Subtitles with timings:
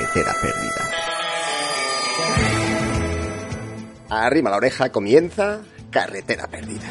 [0.00, 0.90] Carretera perdida.
[4.08, 6.88] Arrima la oreja, comienza Carretera perdida.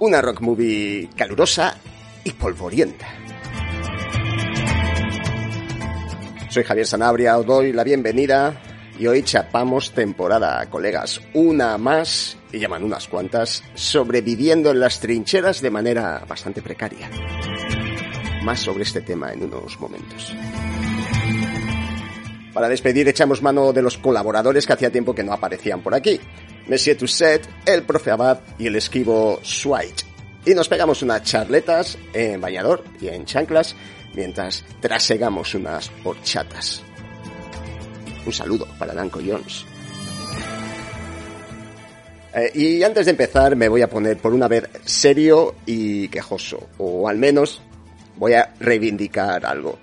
[0.00, 1.78] Una rock movie calurosa
[2.24, 3.06] y polvorienta.
[6.50, 8.60] Soy Javier Sanabria, os doy la bienvenida
[8.98, 11.22] y hoy chapamos temporada, colegas.
[11.32, 17.08] Una más, y llaman unas cuantas, sobreviviendo en las trincheras de manera bastante precaria.
[18.44, 20.36] Más sobre este tema en unos momentos.
[22.52, 26.20] Para despedir echamos mano de los colaboradores que hacía tiempo que no aparecían por aquí.
[26.68, 30.04] Monsieur Toussaint, el profe Abad y el esquivo Swite.
[30.44, 33.74] Y nos pegamos unas charletas en bañador y en chanclas
[34.14, 36.82] mientras trasegamos unas horchatas.
[38.26, 39.64] Un saludo para Danco Jones.
[42.34, 46.68] Eh, y antes de empezar me voy a poner por una vez serio y quejoso,
[46.76, 47.62] o al menos
[48.16, 49.78] voy a reivindicar algo.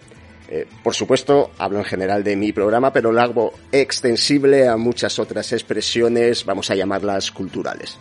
[0.50, 5.18] Eh, por supuesto, hablo en general de mi programa, pero lo hago extensible a muchas
[5.18, 7.98] otras expresiones, vamos a llamarlas culturales.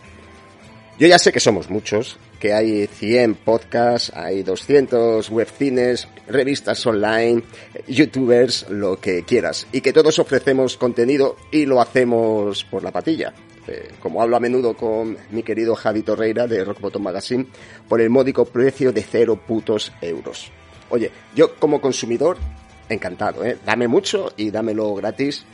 [0.98, 7.42] Yo ya sé que somos muchos, que hay 100 podcasts, hay 200 webcines, revistas online,
[7.86, 13.32] youtubers, lo que quieras, y que todos ofrecemos contenido y lo hacemos por la patilla.
[13.66, 17.46] Eh, como hablo a menudo con mi querido Javi Torreira de Rock Bottom Magazine,
[17.88, 20.50] por el módico precio de cero putos euros.
[20.88, 22.38] Oye, yo como consumidor,
[22.88, 23.58] encantado, ¿eh?
[23.64, 25.44] Dame mucho y dámelo gratis,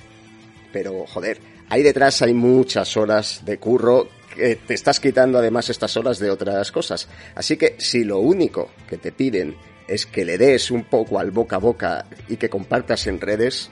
[0.73, 5.97] pero joder, ahí detrás hay muchas horas de curro que te estás quitando además estas
[5.97, 7.09] horas de otras cosas.
[7.35, 9.57] Así que si lo único que te piden
[9.89, 13.71] es que le des un poco al boca a boca y que compartas en redes,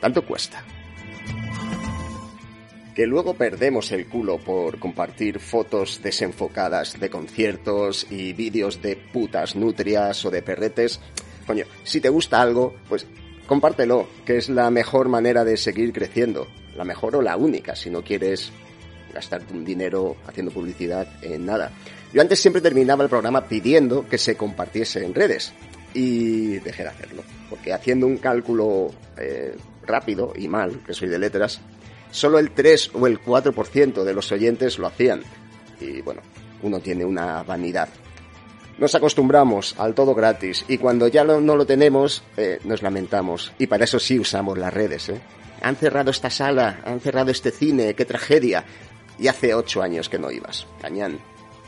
[0.00, 0.64] tanto cuesta.
[2.96, 9.54] Que luego perdemos el culo por compartir fotos desenfocadas de conciertos y vídeos de putas
[9.54, 10.98] nutrias o de perretes.
[11.46, 13.06] Coño, si te gusta algo, pues
[13.46, 16.48] compártelo, que es la mejor manera de seguir creciendo.
[16.74, 18.50] La mejor o la única, si no quieres
[19.12, 21.72] gastarte un dinero haciendo publicidad en nada.
[22.14, 25.52] Yo antes siempre terminaba el programa pidiendo que se compartiese en redes
[25.92, 29.54] y dejé de hacerlo, porque haciendo un cálculo eh,
[29.86, 31.60] rápido y mal, que soy de letras,
[32.10, 35.22] solo el 3 o el 4% de los oyentes lo hacían.
[35.80, 36.22] Y bueno,
[36.62, 37.88] uno tiene una vanidad.
[38.78, 43.52] Nos acostumbramos al todo gratis y cuando ya no, lo tenemos, eh, nos lamentamos.
[43.58, 45.08] Y para eso sí usamos las redes.
[45.08, 45.20] ¿eh?
[45.62, 48.64] Han cerrado esta sala, han cerrado este cine, qué tragedia.
[49.18, 51.18] Y hace ocho años que no ibas, cañán.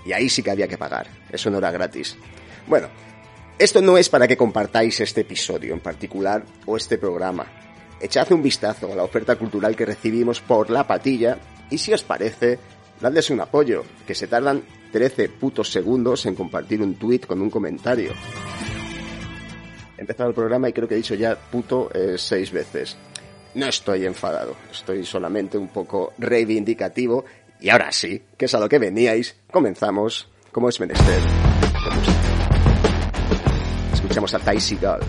[0.05, 2.17] Y ahí sí que había que pagar, eso no era gratis.
[2.67, 2.89] Bueno,
[3.59, 7.47] esto no es para que compartáis este episodio en particular o este programa.
[8.01, 11.39] Echad un vistazo a la oferta cultural que recibimos por la patilla
[11.69, 12.59] y si os parece,
[13.01, 17.51] dadles un apoyo, que se tardan 13 putos segundos en compartir un tweet con un
[17.51, 18.13] comentario.
[19.97, 22.97] He empezado el programa y creo que he dicho ya puto eh, seis veces.
[23.55, 27.25] No estoy enfadado, estoy solamente un poco reivindicativo.
[27.61, 31.21] Y ahora sí, que es a lo que veníais, comenzamos como es menester.
[33.93, 35.01] Escuchamos a Ty Seagal.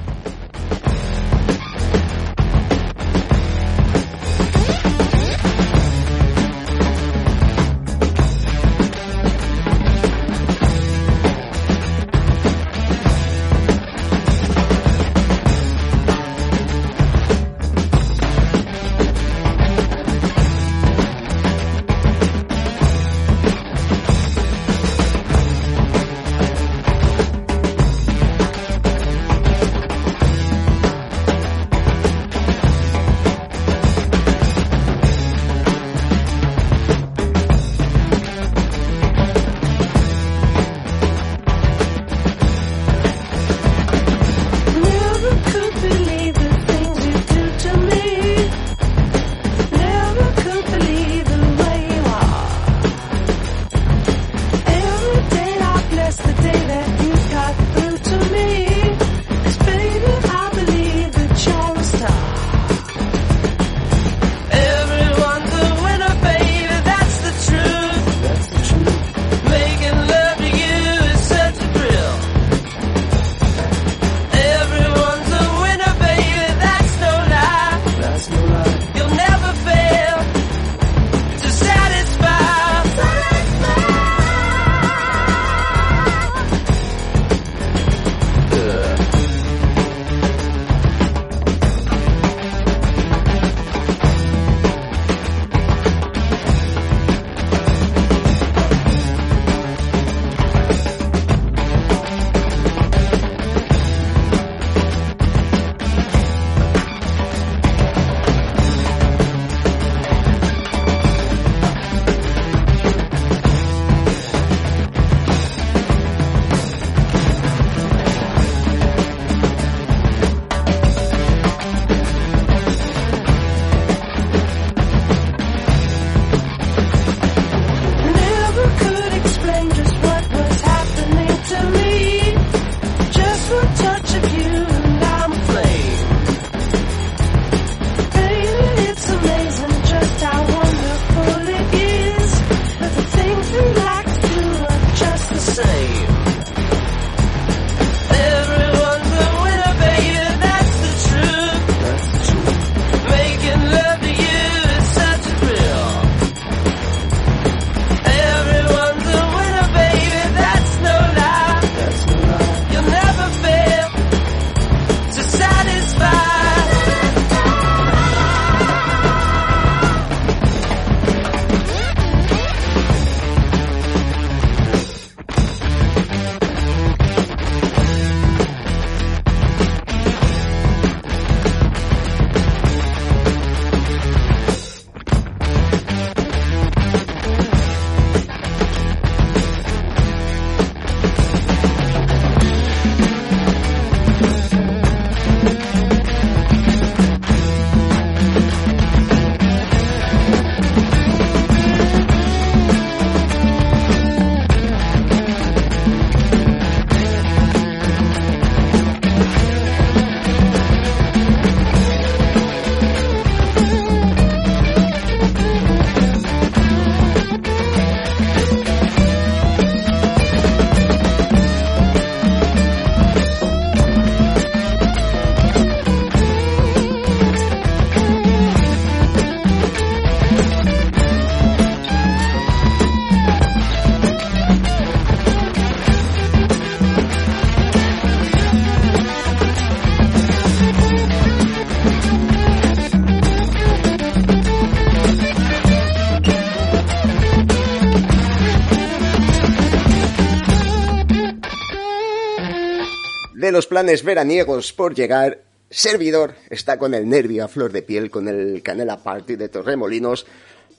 [253.50, 255.42] De los planes veraniegos por llegar,
[255.72, 260.28] servidor está con el nervio a flor de piel con el Canela Party de Torremolinos,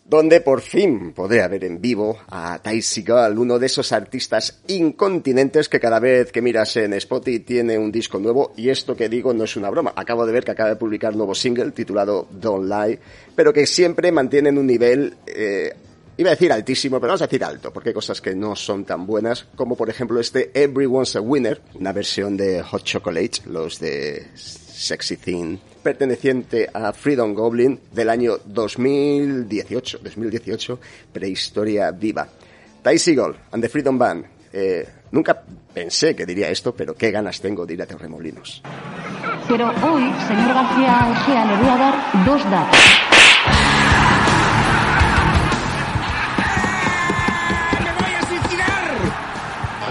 [0.05, 5.69] donde por fin podré ver en vivo a Ty Seagal, uno de esos artistas incontinentes
[5.69, 9.34] que cada vez que miras en Spotify tiene un disco nuevo, y esto que digo
[9.34, 9.93] no es una broma.
[9.96, 13.00] Acabo de ver que acaba de publicar un nuevo single titulado Don't Lie,
[13.34, 15.75] pero que siempre mantienen un nivel eh,
[16.20, 18.84] iba a decir altísimo, pero vamos a decir alto, porque hay cosas que no son
[18.84, 23.81] tan buenas, como por ejemplo este Everyone's a Winner, una versión de Hot Chocolate, los
[23.81, 30.79] de Sexy Thing, perteneciente a Freedom Goblin del año 2018, 2018,
[31.10, 32.29] prehistoria viva.
[32.82, 34.27] Ty Seagull and the Freedom Band.
[34.53, 38.62] Eh, nunca pensé que diría esto, pero qué ganas tengo de ir a Terremolinos.
[39.48, 43.09] Pero hoy, señor García le voy a dar dos datos.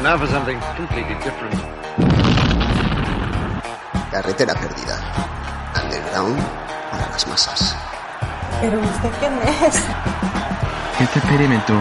[0.01, 1.55] Now for something completely different.
[4.11, 4.95] Carretera perdida.
[5.83, 6.39] Underground
[6.91, 7.75] para las masas.
[8.61, 9.33] ¿Pero usted quién
[9.65, 9.83] es?
[10.99, 11.73] Este experimento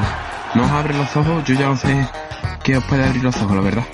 [0.54, 2.08] no os abre los ojos, yo ya os sé
[2.62, 3.84] que os puede abrir los ojos, la verdad.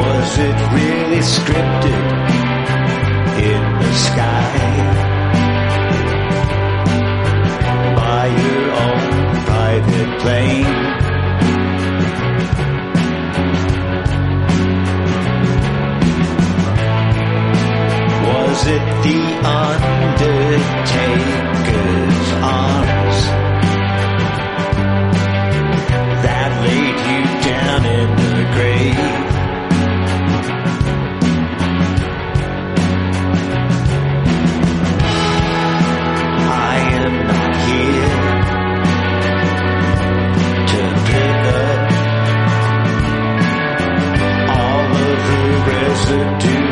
[0.00, 2.02] Was it really scripted
[3.38, 4.33] in the sky?
[10.04, 10.64] Private plane?
[18.26, 21.23] Was it the Undertaker's
[46.10, 46.54] residue.
[46.54, 46.63] I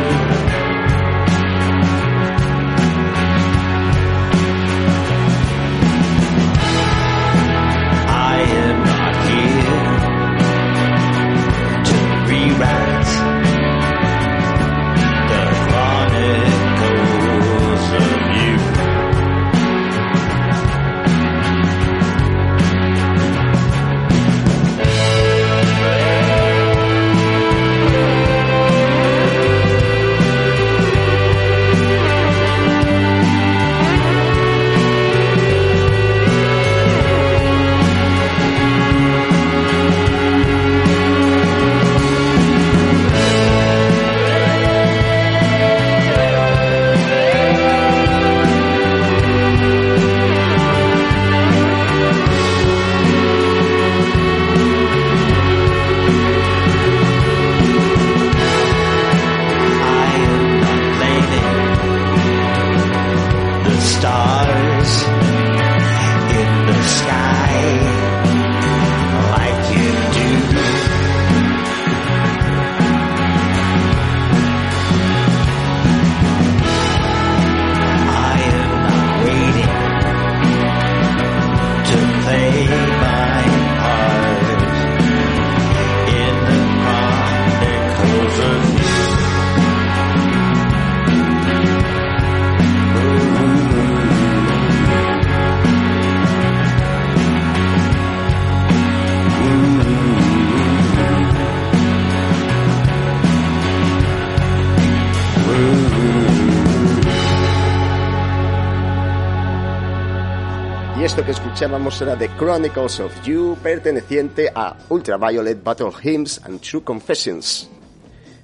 [111.63, 117.69] escuchábamos era The Chronicles of You, perteneciente a Ultraviolet Battle Hymns and True Confessions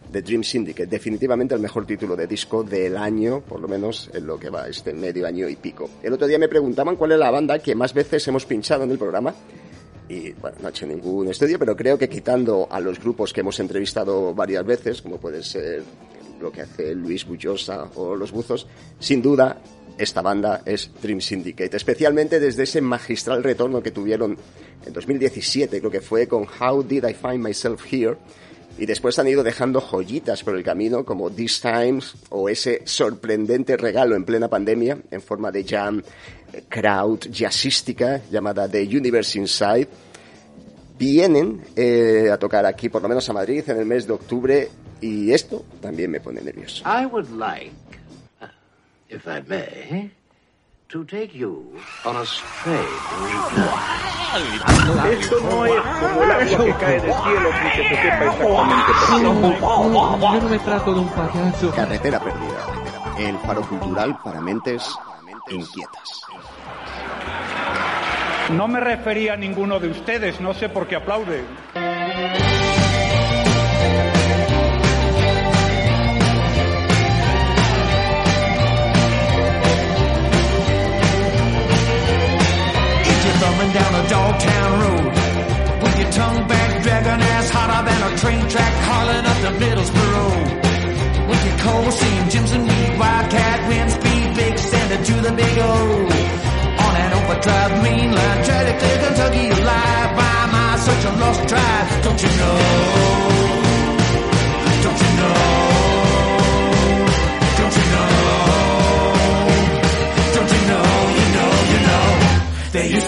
[0.08, 0.87] de Dream Syndicate.
[0.87, 4.68] Definitivamente el mejor título de disco del año, por lo menos en lo que va
[4.68, 5.90] este medio año y pico.
[6.00, 8.92] El otro día me preguntaban cuál es la banda que más veces hemos pinchado en
[8.92, 9.34] el programa.
[10.08, 13.40] Y bueno, no he hecho ningún estudio, pero creo que quitando a los grupos que
[13.40, 15.82] hemos entrevistado varias veces, como puede ser
[16.40, 18.68] lo que hace Luis Bullosa o Los Buzos,
[19.00, 19.60] sin duda
[19.99, 24.38] esta banda es Dream Syndicate, especialmente desde ese magistral retorno que tuvieron
[24.87, 28.17] en 2017, creo que fue con How Did I Find Myself Here,
[28.78, 33.76] y después han ido dejando joyitas por el camino como These Times o ese sorprendente
[33.76, 36.00] regalo en plena pandemia en forma de jam
[36.69, 39.88] crowd jazzística llamada The Universe Inside.
[40.97, 44.69] Vienen eh, a tocar aquí, por lo menos a Madrid, en el mes de octubre
[45.00, 46.85] y esto también me pone nervioso.
[46.87, 47.73] I would like,
[49.08, 50.10] if I may,
[50.88, 52.88] to take you on a strange
[55.10, 58.92] Esto no es como el agua que cae del cielo que se te sepa exactamente
[58.92, 60.34] por qué.
[60.34, 61.70] Yo no me trato de un payaso.
[61.72, 62.66] Carretera perdida.
[63.18, 64.94] El faro cultural para mentes
[65.50, 66.22] inquietas.
[68.50, 71.44] No me refería a ninguno de ustedes, no sé por qué aplauden.
[83.58, 85.04] Thumbing down a dogtown road
[85.82, 91.28] with your tongue back, dragging ass hotter than a train track, hauling up to Middlesbrough.
[91.28, 95.58] With your coal seam, Jims and me, wildcat, wind speed, big standard to the big
[95.58, 95.74] O.
[96.86, 102.04] On an overdrive, mean line, clear Kentucky alive by my such a lost drive.
[102.04, 102.58] Don't you know?
[104.84, 105.57] Don't you know?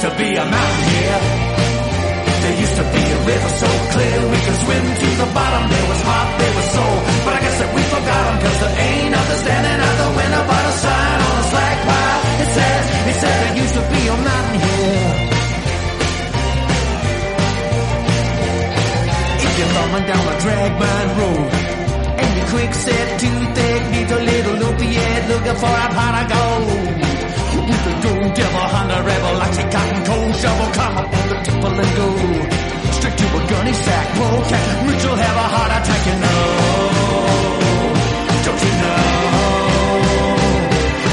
[0.00, 1.21] Used to be a mountain here.
[2.40, 5.62] There used to be a river so clear we could swim to the bottom.
[5.69, 6.97] There was heart, there was soul.
[7.25, 10.42] But I guess that we forgot 'em 'cause there ain't nothing standing out the window
[10.49, 12.21] but a sign on a slack pile.
[12.45, 15.12] It says, it says there used to be a mountain here.
[19.47, 21.50] If you're thumbing down a drag mine road
[22.21, 24.57] and your quick set too thick, need a little
[25.11, 27.30] head looking for a pot of gold.
[27.71, 31.37] With the gold devil, Honda rebel, like a cotton cold shovel, climb up on the
[31.47, 32.09] tipple and go.
[32.99, 34.07] Straight to a gunny sack,
[34.87, 36.41] Rich will have a heart attack, you know.
[38.47, 38.99] Don't you know?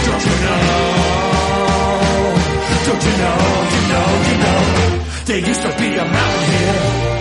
[0.08, 0.62] Don't you know?
[2.88, 3.38] Don't you know?
[3.76, 4.62] You know, you know.
[5.28, 7.18] There used to be a mountain here.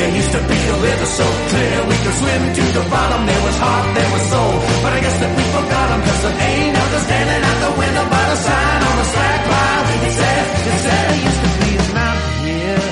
[0.00, 3.26] There used to be a river so clear we could swim to the bottom.
[3.26, 4.54] There was heart, there was soul.
[4.82, 5.44] But I guess that we
[5.92, 9.40] 'em 'cause there ain't nothing standing out the window but a sign on a slack
[9.50, 9.84] pile.
[10.06, 12.84] It said, it said there used to be a mountain here.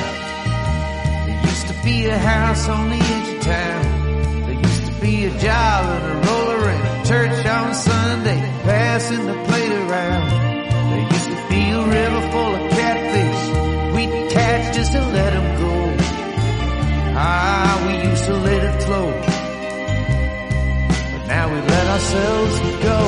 [1.27, 3.83] There used to be a house on the edge of town.
[4.47, 9.39] There used to be a job and a roller and church on Sunday, passing the
[9.49, 10.29] plate around.
[10.91, 13.41] There used to be a river full of catfish.
[13.95, 15.75] We'd catch just to let 'em go.
[17.21, 19.38] Ah, we used to let it flow.
[21.29, 22.55] Now we let ourselves
[22.89, 22.99] go.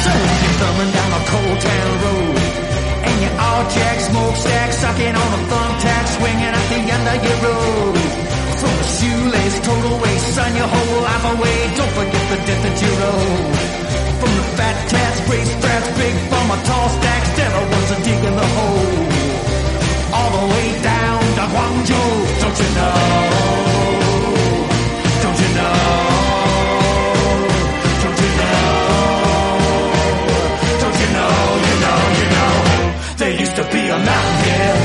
[0.00, 0.10] So
[0.40, 2.36] you're thumbing down a cold town road
[3.04, 7.38] and you're all jack smokestack sucking on a thumbtack swinging at the end of your
[7.44, 7.96] road.
[8.60, 11.58] From the shoelace total waste, son, your whole life away.
[11.76, 13.93] Don't forget the death that you owe.
[14.84, 18.48] From the fat cats, race straps, big bummer, tall stacks, devil ones are digging the
[18.56, 19.06] hole.
[20.12, 22.10] All the way down to Guangzhou,
[22.40, 22.94] don't you know?
[25.22, 25.78] Don't you know?
[28.02, 28.68] Don't you know?
[30.80, 31.34] Don't you know?
[31.64, 32.52] You know, you know.
[33.16, 34.76] There used to be a mountain here.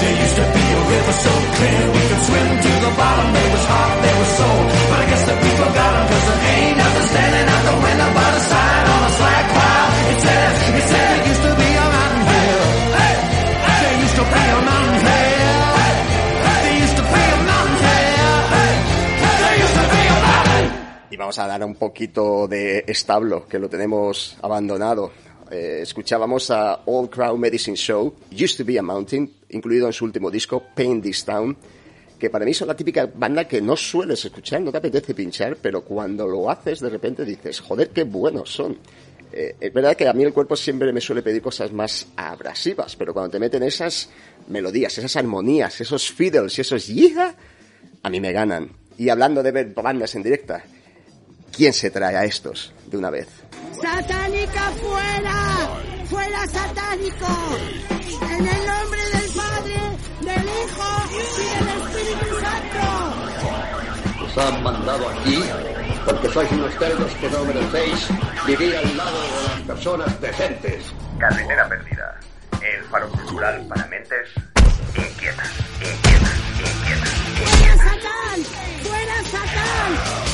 [0.00, 3.28] There used to be a river so clear we could swim to the bottom.
[3.34, 4.60] There was heart, there was soul.
[4.90, 7.59] But I guess the people got 'em 'cause there ain't nothing standing out
[21.30, 25.12] vamos a dar un poquito de establo, que lo tenemos abandonado.
[25.48, 30.04] Eh, escuchábamos a Old Crow Medicine Show, Used to be a Mountain, incluido en su
[30.06, 31.56] último disco, Pain This Town,
[32.18, 35.56] que para mí son la típica banda que no sueles escuchar, no te apetece pinchar,
[35.62, 38.76] pero cuando lo haces de repente dices, joder, qué buenos son.
[39.32, 42.96] Eh, es verdad que a mí el cuerpo siempre me suele pedir cosas más abrasivas,
[42.96, 44.10] pero cuando te meten esas
[44.48, 47.36] melodías, esas armonías, esos fiddles y esos yiga,
[48.02, 48.72] a mí me ganan.
[48.98, 50.64] Y hablando de ver bandas en directa,
[51.56, 53.28] ¿quién se trae a estos de una vez?
[53.80, 55.68] ¡Satánica fuera!
[56.08, 57.26] ¡Fuera satánico!
[58.22, 59.76] En el nombre del Padre,
[60.20, 62.82] del Hijo y del Espíritu Santo.
[64.24, 65.42] Os han mandado aquí
[66.04, 68.08] porque sois unos cerdos que no merecéis
[68.46, 70.84] vivir al lado de las personas decentes.
[71.18, 72.20] Carretera perdida.
[72.62, 74.28] El faro cultural para mentes
[74.94, 77.10] inquietas, inquietas, inquietas.
[77.40, 78.44] ¡Fuera Satán!
[78.82, 79.96] ¡Fuera Satán!
[79.96, 80.29] ¡Fuera Satán!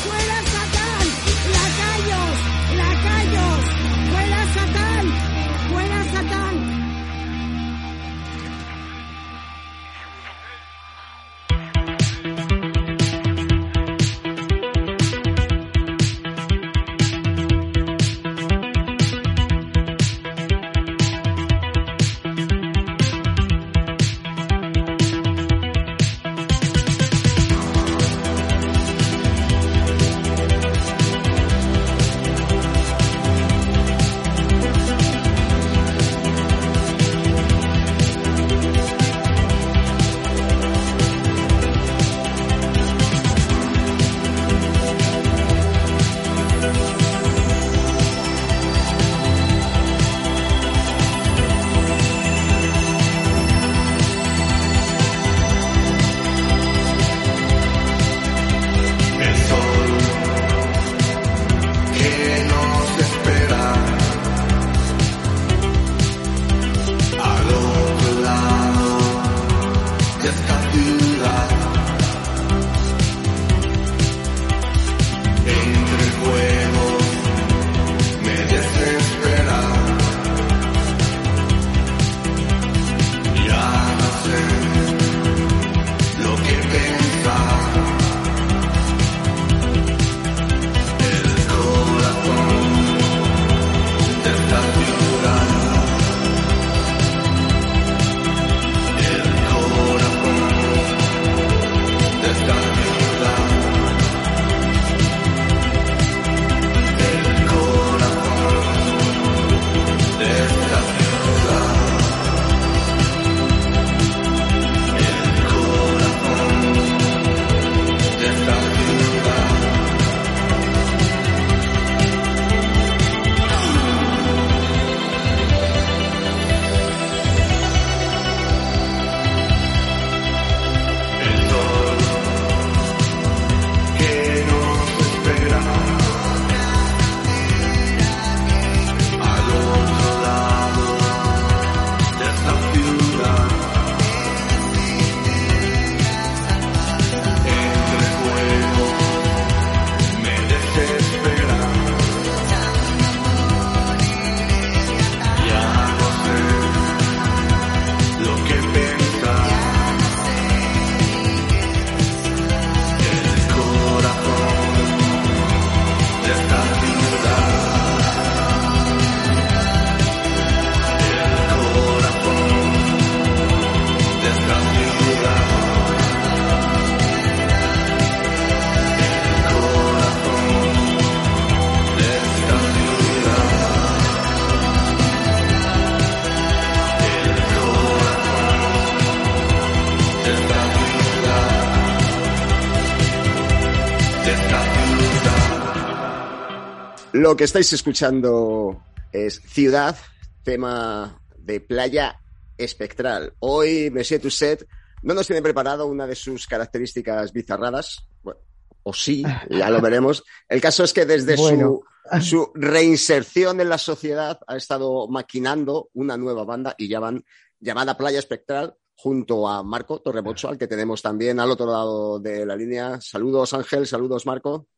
[197.27, 199.97] Lo que estáis escuchando es Ciudad,
[200.45, 202.21] tema de playa
[202.57, 203.35] espectral.
[203.41, 204.63] Hoy Monsieur Toussaint
[205.03, 208.07] no nos tiene preparado una de sus características bizarradas.
[208.23, 208.39] Bueno,
[208.85, 210.23] o sí, ya lo veremos.
[210.49, 211.81] El caso es que desde Bueno.
[212.13, 217.25] su, su reinserción en la sociedad ha estado maquinando una nueva banda y ya van
[217.59, 222.47] llamada Playa Espectral junto a Marco Torrebocho, al que tenemos también al otro lado de
[222.47, 223.01] la línea.
[223.01, 224.69] Saludos Ángel, saludos Marco.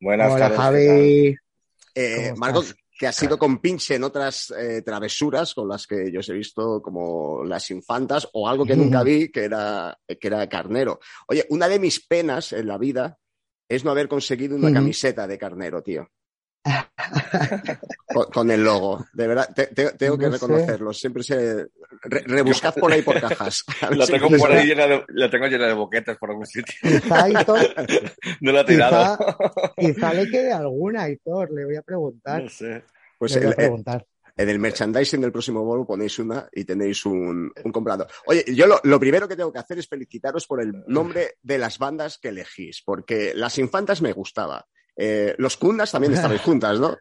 [0.00, 0.88] Buenas Hola, tardes.
[0.88, 1.36] Javi.
[1.94, 2.76] Eh, ¿Cómo Marco, estás?
[2.98, 6.80] que ha sido compinche en otras eh, travesuras con las que yo os he visto
[6.80, 11.00] como las infantas o algo que nunca vi, que era, que era carnero.
[11.26, 13.18] Oye, una de mis penas en la vida
[13.68, 16.08] es no haber conseguido una camiseta de carnero, tío.
[18.12, 20.38] Con, con el logo, de verdad, te- te- tengo que No sé.
[20.46, 20.92] reconocerlo.
[20.92, 21.66] Siempre se
[22.02, 23.64] re- rebuscad por ahí por cajas.
[23.90, 26.74] La tengo encuentro- por ahí llena de, la tengo llena de boquetes por algún sitio.
[26.80, 27.58] Quizá, Hitor,
[28.40, 29.16] No la he tirado.
[29.18, 32.42] quizá, quizá le quede alguna, Hitor, le voy a preguntar.
[32.44, 32.84] No sé.
[33.18, 34.06] Pues le voy el- a preguntar.
[34.34, 38.06] En el merchandising del próximo bolo ponéis una y tenéis un, un comprador.
[38.24, 41.58] Oye, yo lo, lo primero que tengo que hacer es felicitaros por el nombre de
[41.58, 44.66] las bandas que elegís, porque las infantas me gustaba.
[44.96, 46.96] Eh, los cundas también estabais juntas, ¿no?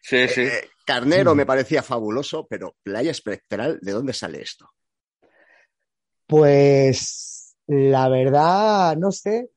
[0.00, 0.42] Sí, sí.
[0.42, 4.70] Eh, Carnero me parecía fabuloso, pero Playa Espectral, ¿de dónde sale esto?
[6.26, 9.50] Pues la verdad, no sé.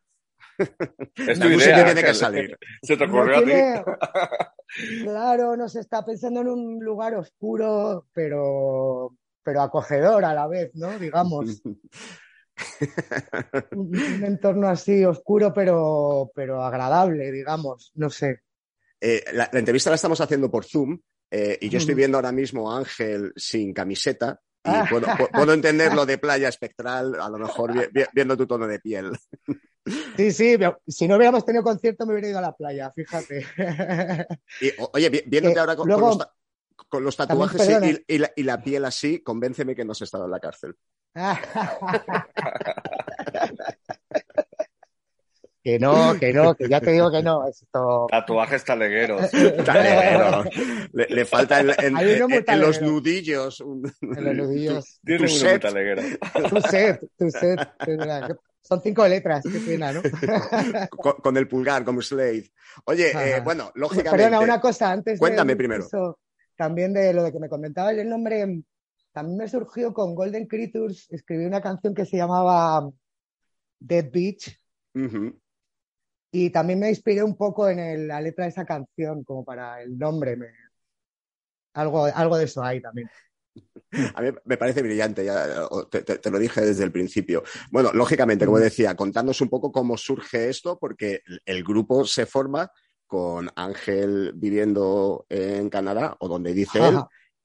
[1.15, 1.85] Es tu idea.
[1.85, 2.57] tiene que salir.
[2.81, 3.45] Se te No ocurrió a ti.
[3.45, 3.83] tiene-
[5.03, 10.71] Claro, no se está pensando en un lugar oscuro, pero, pero acogedor a la vez,
[10.75, 10.97] ¿no?
[10.99, 11.61] Digamos.
[13.75, 17.91] un, entorno así oscuro, pero, pero agradable, digamos.
[17.95, 18.41] No sé.
[19.01, 20.99] Eh, la, la entrevista la estamos haciendo por Zoom
[21.31, 24.85] eh, y yo estoy viendo ahora mismo a Ángel sin camiseta y Ah.
[24.89, 28.45] puedo, pu- puedo entender lo de Playa Espectral, a lo mejor vi- vi- viendo tu
[28.45, 29.11] tono de piel.
[30.17, 30.55] Sí, sí,
[30.87, 33.43] si no hubiéramos tenido concierto me hubiera ido a la playa, fíjate.
[34.61, 36.17] Y, oye, vi- viéndote Eh, ahora con, luego-
[36.89, 40.25] con los, con tatuajes y la, y la piel así, convénceme que no has estado
[40.25, 40.75] en la cárcel.
[45.63, 47.45] que no, que no, que ya te digo que no.
[47.47, 48.07] Esto...
[48.09, 49.29] Tatuajes talegueros.
[49.65, 50.43] Taleguero.
[50.93, 53.59] Le, le falta en, en- en los nudillos.
[53.61, 54.99] un- En los nudillos.
[55.03, 55.61] Tiene tu muy set.
[55.61, 56.01] taleguero.
[56.49, 57.59] Tu set, tu set.
[58.61, 60.01] Son cinco letras, qué pena, ¿no?
[60.91, 62.51] con, con el pulgar, como Slade.
[62.85, 64.17] Oye, eh, bueno, lógicamente.
[64.17, 65.83] Perdona, una cosa antes de Cuéntame primero.
[65.85, 66.19] eso,
[66.55, 68.61] también de lo de que me comentaba el nombre,
[69.11, 72.89] también me surgió con Golden Creatures, escribí una canción que se llamaba
[73.79, 74.59] Dead Beach
[76.31, 79.81] y también me inspiré un poco en el- la letra de esa canción, como para
[79.81, 80.35] el nombre.
[80.35, 80.47] me-
[81.73, 83.09] Algo, algo de eso hay también.
[84.15, 87.43] A mí me parece brillante, ya te, te- te lo dije desde el principio.
[87.71, 92.71] Bueno, lógicamente, como decía, contándonos un poco cómo surge esto, porque el- grupo se forma
[93.07, 96.95] con Ángel viviendo en Canadá, o donde dice él.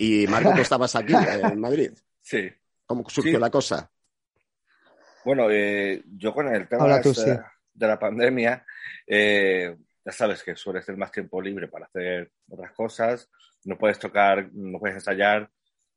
[0.04, 1.12] Y Marco, tú estabas aquí,
[1.52, 1.92] en Madrid.
[2.20, 2.50] Sí.
[2.86, 3.40] ¿Cómo surgió Sí.
[3.40, 3.90] la cosa?
[5.24, 7.40] Bueno, eh, yo con el tema tú, este sí.
[7.72, 8.64] de la pandemia,
[9.06, 13.30] eh, ya sabes que suele ser más tiempo libre para hacer otras cosas,
[13.64, 15.50] no puedes tocar, no puedes ensayar,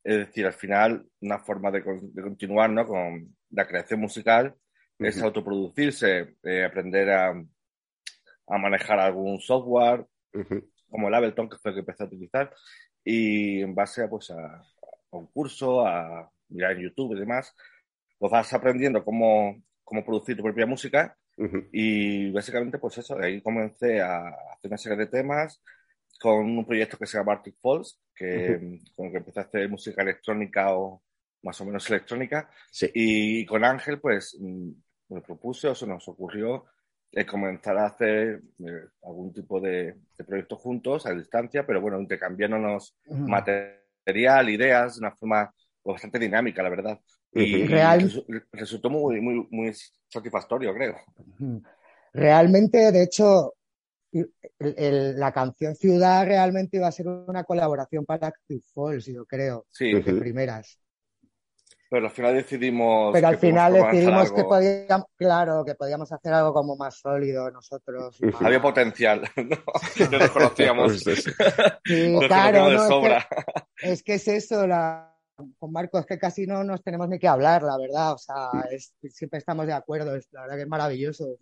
[0.04, 2.88] es decir, al final una forma de, con- de continuar ¿no?
[2.88, 4.56] con la creación musical
[5.00, 10.06] es autoproducirse, eh, aprender a, a manejar algún software,
[10.90, 12.54] como el Ableton, que fue el que empecé a utilizar,
[13.10, 14.36] y en base a, pues, a,
[15.12, 17.56] a un curso, a mirar en YouTube y demás,
[18.20, 21.68] pues vas aprendiendo cómo, cómo producir tu propia música Ujú.
[21.72, 25.62] y básicamente pues eso, de ahí comencé a hacer una serie de temas
[26.20, 29.70] con un proyecto que se llama Arctic Falls, que, con el que empecé a hacer
[29.70, 31.02] música electrónica o
[31.44, 32.90] más o menos electrónica, Sí.
[32.94, 34.70] y con Ángel pues mm,
[35.10, 36.66] me propuse o se nos ocurrió
[37.12, 42.00] eh, comenzar a hacer eh, algún tipo de, de proyecto juntos a distancia, pero bueno,
[42.00, 43.26] intercambiándonos Ujú.
[43.26, 47.00] material, ideas, de una forma pues, bastante dinámica, la verdad.
[47.32, 47.68] Y Ujú.
[47.68, 49.74] Real- resu- resultó muy, muy, muy
[50.10, 50.96] satisfactorio, creo.
[52.14, 53.54] Realmente, de hecho,
[54.60, 59.26] el- el- la canción Ciudad realmente iba a ser una colaboración para Active Falls, yo
[59.26, 60.80] creo, Sí, de primeras.
[61.90, 63.14] Pero al final decidimos.
[63.14, 68.18] Pero al final decidimos que podíamos, claro, que podíamos hacer algo como más sólido nosotros.
[68.22, 69.58] y más- Había potencial, ¿no?
[70.12, 71.00] No nos conocíamos.
[71.02, 71.16] Sí.
[71.86, 75.14] Sí, Nos claro, conocíamos de no, es que, es que es eso, la,
[75.60, 78.50] con Marco, es que casi no nos tenemos ni que hablar, la verdad, o sea,
[78.72, 81.38] es- siempre estamos de acuerdo, es, la verdad que es maravilloso.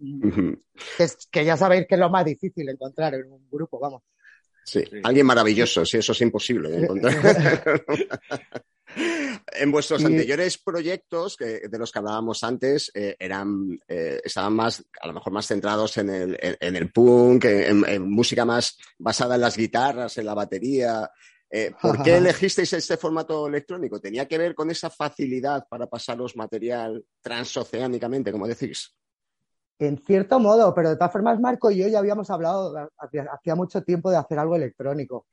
[1.00, 4.04] Es- que ya sabéis que es lo más difícil encontrar en un grupo, vamos.
[4.68, 7.14] Sí, alguien maravilloso, sí, eso es imposible de encontrar.
[9.52, 14.54] En vuestros Y- anteriores proyectos, que- de los que hablábamos antes, eh, eran, eh, estaban
[14.54, 18.44] más, a lo mejor más centrados en el, en, en el punk, en, en música
[18.44, 21.10] más basada en las guitarras, en la batería.
[21.50, 24.02] Eh, ¿Por qué elegisteis este formato electrónico?
[24.02, 28.96] ¿Tenía que ver con esa facilidad para pasaros material transoceánicamente, como decís?
[29.78, 33.84] En cierto modo, pero de todas formas, Marco y yo ya habíamos hablado hacía, mucho
[33.84, 35.28] tiempo de hacer algo electrónico.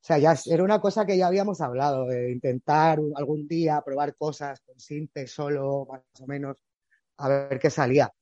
[0.00, 4.16] O sea, ya era una cosa que ya habíamos hablado, de intentar algún día probar
[4.16, 6.56] cosas con sinte solo, más o menos,
[7.18, 8.12] a ver qué salía.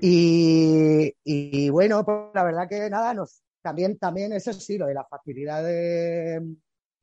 [0.00, 4.94] Y, y bueno, pues la verdad que nada, nos, también, también eso sí, lo de
[4.94, 6.56] la facilidad de,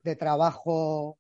[0.04, 1.18] de trabajo,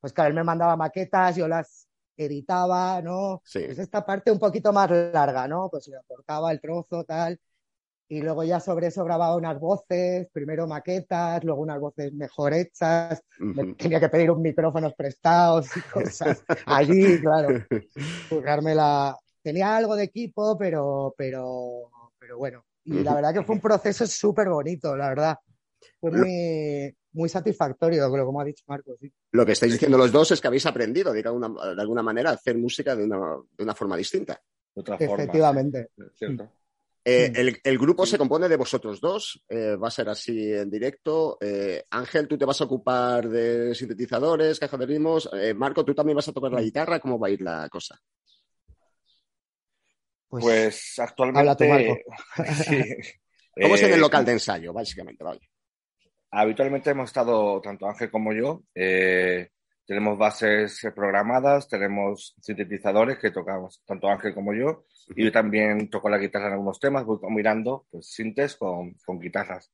[0.00, 3.42] pues claro, él me mandaba maquetas, yo las editaba, ¿no?
[3.44, 3.62] Sí.
[3.66, 5.68] Pues esta parte un poquito más larga, ¿no?
[5.70, 7.40] Pues le cortaba el trozo, tal,
[8.10, 13.22] y luego ya sobre eso grababa unas voces, primero maquetas, luego unas voces mejor hechas,
[13.38, 17.64] me tenía que pedir unos micrófonos prestados y cosas allí, claro
[18.74, 19.16] la...
[19.42, 22.62] Tenía algo de equipo, pero, pero, pero bueno.
[22.84, 25.38] Y la verdad que fue un proceso súper bonito, la verdad.
[25.98, 28.98] Fue muy, muy satisfactorio, creo, como ha dicho Marcos.
[29.00, 29.10] sí.
[29.32, 32.30] Lo que estáis diciendo los dos es que habéis aprendido, de alguna, de alguna manera,
[32.30, 33.18] a hacer música de una,
[33.56, 34.38] de una forma distinta.
[34.74, 35.14] De otra forma.
[35.14, 35.88] Efectivamente.
[35.96, 36.50] es cierto.
[37.02, 40.70] Eh, el, el grupo se compone de vosotros dos, eh, va a ser así en
[40.70, 41.38] directo.
[41.40, 45.28] Eh, Ángel, tú te vas a ocupar de sintetizadores, caja de ritmos.
[45.32, 47.00] Eh, Marco, tú también vas a tocar la guitarra.
[47.00, 47.98] ¿Cómo va a ir la cosa?
[50.28, 52.04] Pues, Pues habla tú, actualmente.
[52.36, 52.54] Marco.
[52.64, 52.84] sí.
[53.60, 55.24] ¿Cómo es en el local de ensayo, básicamente?
[55.24, 55.40] Vale.
[56.30, 59.48] Habitualmente hemos estado, tanto Ángel como yo, eh,
[59.90, 64.84] tenemos bases programadas, tenemos sintetizadores que tocamos tanto Ángel como yo,
[65.16, 69.18] y yo también toco la guitarra en algunos temas, voy combinando pues, sintes con, con
[69.18, 69.72] guitarras.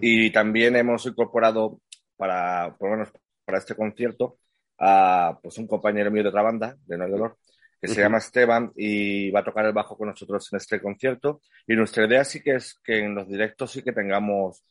[0.00, 1.80] Y también hemos incorporado,
[2.16, 3.12] para, por lo menos
[3.44, 4.38] para este concierto,
[4.78, 7.38] a pues, un compañero mío de otra banda, de Nueva York,
[7.80, 11.40] que se llama Esteban y va a tocar el bajo con nosotros en este concierto.
[11.66, 14.62] Y nuestra idea sí que es que en los directos sí que tengamos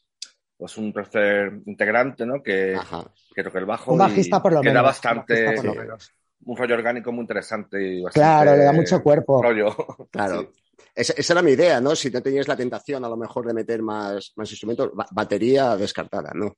[0.57, 2.41] pues un tercer integrante, ¿no?
[2.41, 3.11] Que, Ajá.
[3.33, 3.91] que toque el bajo.
[3.91, 4.81] Un bajista y por lo que menos.
[4.83, 6.11] da bastante, menos.
[6.45, 9.41] un rollo orgánico muy interesante y bastante Claro, le da mucho cuerpo.
[9.43, 9.75] rollo.
[10.11, 10.41] Claro.
[10.41, 10.47] Sí.
[10.93, 11.93] Esa, esa era mi idea, ¿no?
[11.95, 15.75] Si no teníais la tentación, a lo mejor, de meter más, más instrumentos, ba- batería
[15.75, 16.55] descartada, ¿no?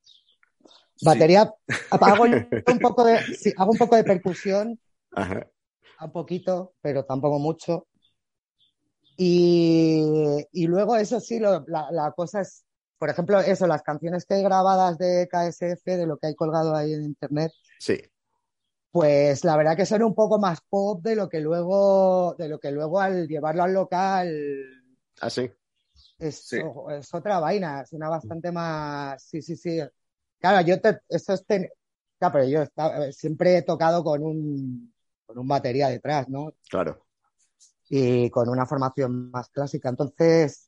[1.01, 1.51] Batería,
[1.91, 4.79] hago un poco de, sí, hago un poco de percusión,
[5.13, 5.47] Ajá.
[6.01, 7.87] un poquito, pero tampoco mucho.
[9.17, 10.03] Y,
[10.51, 12.63] y luego, eso sí, lo- la, la cosa es,
[12.97, 16.75] por ejemplo, eso, las canciones que hay grabadas de KSF, de lo que hay colgado
[16.75, 17.99] ahí en internet, Sí.
[18.91, 22.59] pues la verdad que son un poco más pop de lo que luego, de lo
[22.59, 24.33] que luego al llevarlo al local
[25.21, 25.51] ¿Ah, sí?
[26.19, 26.57] es, Sí.
[26.63, 29.79] o- es otra vaina, es una bastante más, sí, sí, sí.
[30.39, 31.69] Claro, yo te, eso es ten-
[32.19, 34.93] claro, pero yo estaba- siempre he tocado con un,
[35.25, 36.53] con un batería detrás, ¿no?
[36.69, 37.03] Claro.
[37.89, 39.87] y con una formación más clásica.
[39.87, 40.66] Entonces,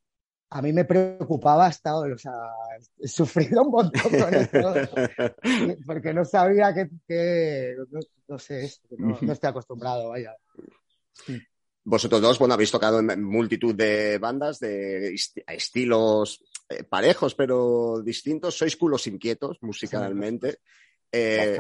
[0.52, 2.34] a mí me preocupaba hasta hoy, o sea,
[3.00, 4.74] he sufrido un montón con esto,
[5.86, 10.36] porque no sabía que, que- no, no sé, no, no estoy acostumbrado, vaya.
[11.84, 18.02] Vosotros dos, bueno, habéis tocado en multitud de bandas de est- estilos eh, parejos, pero
[18.04, 18.56] distintos.
[18.58, 20.60] Sois culos inquietos musicalmente.
[21.12, 21.58] Eh,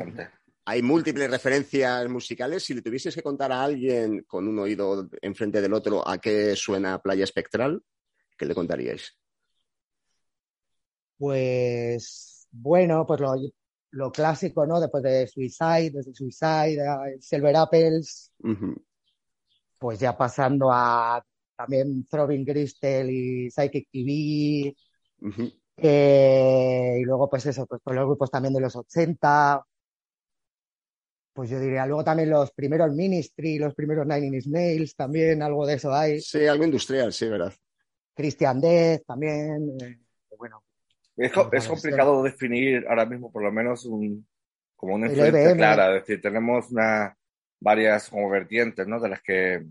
[0.65, 2.63] hay múltiples referencias musicales.
[2.63, 6.55] Si le tuvieses que contar a alguien con un oído enfrente del otro a qué
[6.55, 7.81] suena Playa Espectral,
[8.39, 9.15] ¿qué le contaríais?
[11.17, 13.35] Pues, bueno, pues lo,
[13.91, 14.79] lo clásico, ¿no?
[14.79, 18.31] Después de Suicide, desde Suicide, a Silver Apples,
[19.77, 21.23] pues ya pasando a
[21.55, 24.73] también Throbbing Crystal y Psychic TV.
[25.75, 29.65] Eh, y luego, pues eso, pues con los grupos también de los 80.
[31.33, 35.65] Pues yo diría, luego también los primeros Ministry, los primeros Nine Inch Nails, también algo
[35.65, 36.19] de eso hay.
[36.21, 37.53] Sí, algo industrial, sí, ¿verdad?
[38.19, 39.77] Christian Death también.
[39.81, 39.97] eh,
[40.37, 40.61] bueno,
[41.15, 44.27] Es, co- es complicado definir ahora mismo, por lo menos, un,
[44.75, 45.95] como una influencia clara.
[45.95, 47.15] Es decir, tenemos una,
[47.61, 48.99] varias como vertientes, ¿no?
[48.99, 49.65] De las que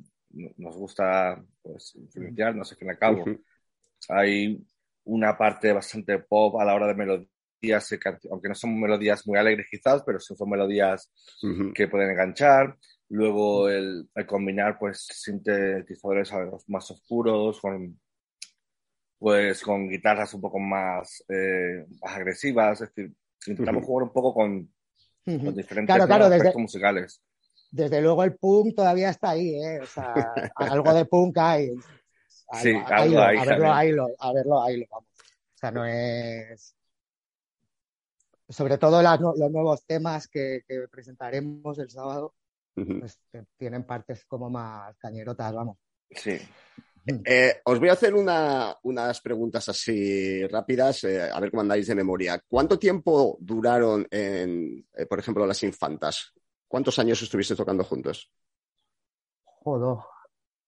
[0.56, 3.22] nos gusta pues, influenciar, no sé, y al cabo.
[3.22, 3.42] Ujú.
[4.08, 4.64] Hay
[5.04, 9.38] una parte bastante pop a la hora de melodías, can- aunque no son melodías muy
[9.38, 11.10] alegres quizás, pero sí son melodías
[11.42, 11.72] Ujú.
[11.74, 12.78] que pueden enganchar.
[13.10, 16.30] Luego el, el combinar pues sintetizadores
[16.68, 17.98] más oscuros con
[19.18, 23.12] pues con guitarras un poco más, eh, más agresivas, es decir,
[23.46, 24.72] intentamos jugar un poco con,
[25.26, 25.44] ujú.
[25.44, 27.20] con diferentes aspectos musicales.
[27.70, 29.80] desde luego el punk todavía está ahí, ¿eh?
[29.80, 30.14] O sea,
[30.56, 31.70] algo de punk hay.
[32.62, 33.72] Sí, Algo- hay a verlo, también.
[33.72, 35.08] haylo, a verlo, haylo, vamos.
[35.10, 36.74] O sea, no es.
[38.48, 42.34] sobre todo las los nuevos temas que, que presentaremos el sábado,
[42.74, 43.18] pues
[43.58, 45.76] tienen partes como más cañerotas, vamos.
[46.10, 46.38] Sí.
[47.24, 51.86] Eh, os voy a hacer una- unas preguntas así rápidas, eh, a ver cómo andáis
[51.86, 52.42] de memoria.
[52.46, 56.32] ¿Cuánto tiempo duraron, en, eh, por ejemplo, las infantas?
[56.66, 58.30] ¿Cuántos años estuviste tocando juntos?
[59.44, 59.98] Joder.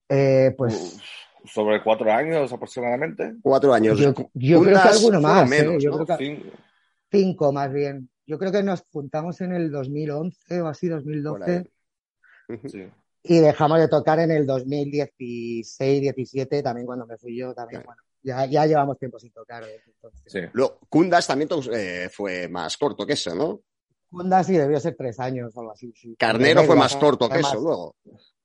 [0.08, 0.98] Eh, pues
[1.44, 3.34] Sobre cuatro años aproximadamente.
[3.42, 3.98] Cuatro años.
[3.98, 5.62] yo, yo creo que alguno más, ¿eh?
[5.64, 6.04] menos, Yo ¿no?
[6.04, 6.56] creo que Cinco.
[7.10, 8.10] cinco más bien.
[8.26, 11.50] Yo creo que nos juntamos en el 2011 o así, Por 2012,
[12.48, 12.54] ahí.
[12.56, 12.68] Ujú.
[12.68, 12.86] Sí.
[13.22, 17.96] Y dejamos de tocar en el 2016, 17, también cuando me fui yo, también, Claro.
[17.96, 19.62] bueno, ya, ya llevamos tiempo sin tocar.
[19.64, 19.82] ¿eh?
[19.86, 20.40] Entonces, Sí.
[20.52, 23.60] Luego, Kundas también eh, fue más corto que eso, ¿no?
[24.12, 25.92] Honda sí debió ser tres años o algo así.
[25.94, 26.16] sí.
[26.18, 27.96] Carnero fue más corto que además- eso, luego.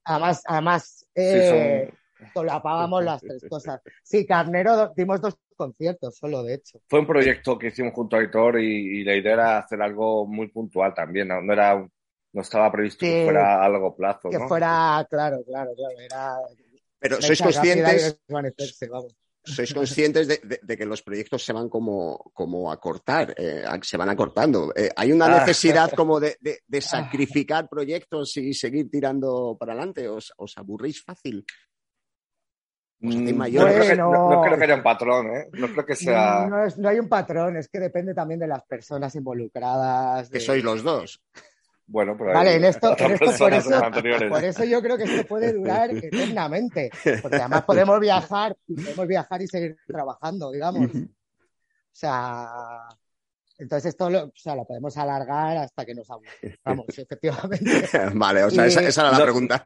[0.04, 3.82] Además, además Sí, eh, son- solapábamos las tres cosas.
[4.04, 6.80] Sí, Carnero dimos dos conciertos solo, de hecho.
[6.88, 10.28] Fue un proyecto que hicimos junto a Aitor y, y la idea era hacer algo
[10.28, 11.30] muy puntual también.
[11.30, 11.92] No, no era un-
[12.36, 14.48] no estaba previsto que fuera a largo plazo, Que ¿no?
[14.48, 16.36] fuera, claro, claro, claro, era
[17.00, 19.16] Pero sois conscientes, desvanecerse, vamos.
[19.46, 23.64] sois conscientes de, de- de que los proyectos se van como, como a cortar, eh,
[23.84, 24.74] se van acortando.
[24.76, 25.40] Eh, hay una Ah.
[25.40, 30.10] necesidad como de, de- de sacrificar proyectos y seguir tirando para adelante.
[30.10, 31.46] ¿Os, os aburrís fácil?
[33.00, 35.48] Mm, no, creo que, no- no creo que haya un patrón, ¿eh?
[35.54, 36.48] No creo que sea...
[36.50, 40.30] No, es- no hay un patrón, es que depende también de las personas involucradas.
[40.30, 41.22] Que sois los dos.
[41.88, 44.30] Bueno, pero Vale, hay en esto, en esto por, eso, anteriores.
[44.30, 46.90] por eso yo creo que esto puede durar eternamente,
[47.22, 50.90] porque además podemos viajar, podemos viajar y seguir trabajando, digamos.
[50.90, 52.88] O sea,
[53.58, 57.88] entonces esto lo, o sea, lo podemos alargar hasta que nos aburramos, efectivamente.
[58.16, 59.24] vale, o sea, Y- esa, esa era la No.
[59.24, 59.64] pregunta.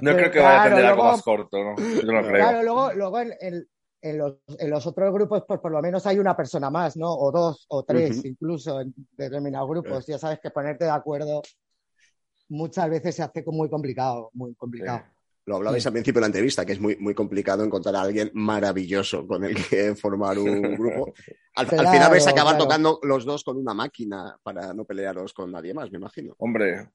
[0.00, 1.76] No creo que vaya a tener algo luego- más corto, ¿no?
[1.76, 2.32] Yo no creo.
[2.34, 3.68] Claro, luego, luego en, en-
[4.02, 7.10] en los, en los otros grupos, pues por lo menos hay una persona más, ¿no?
[7.10, 10.06] O dos, o tres, incluso en determinados grupos.
[10.06, 11.40] Ya sabes que ponerte de acuerdo
[12.48, 15.04] muchas veces se hace muy complicado, muy complicado.
[15.44, 15.88] Lo hablabais Sí.
[15.88, 19.44] al principio de la entrevista, que es muy, muy complicado encontrar a alguien maravilloso con
[19.44, 21.12] el que formar un grupo.
[21.54, 22.64] Al, final vais a acabar claro.
[22.64, 26.34] tocando los dos con una máquina para no pelearos con nadie más, me imagino.
[26.38, 26.90] Hombre,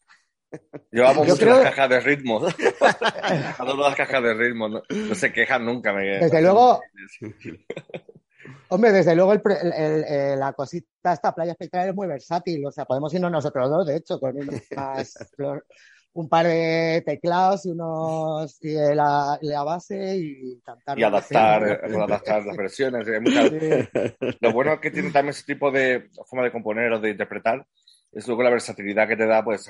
[0.91, 2.41] llevamos Yo mucho creo- las cajas de ritmo.
[3.57, 4.69] Adoro las cajas de ritmo.
[4.69, 5.93] No, no se quejan nunca.
[5.93, 6.19] Me...
[6.19, 6.79] Desde luego-
[8.69, 12.07] Hombre, desde luego el pre- el- el- eh, la cosita, esta playa espectral es muy
[12.07, 12.65] versátil.
[12.65, 15.17] O sea, podemos irnos nosotros dos, de hecho, con unas
[16.13, 20.97] un par de teclados y unos y la, la base y cantar.
[20.97, 23.05] Y adaptar, eh, adaptar las versiones.
[23.07, 23.13] Sí.
[24.41, 27.65] Lo bueno que tiene también ese tipo de forma de componer o de interpretar
[28.11, 29.69] es luego la versatilidad que te da pues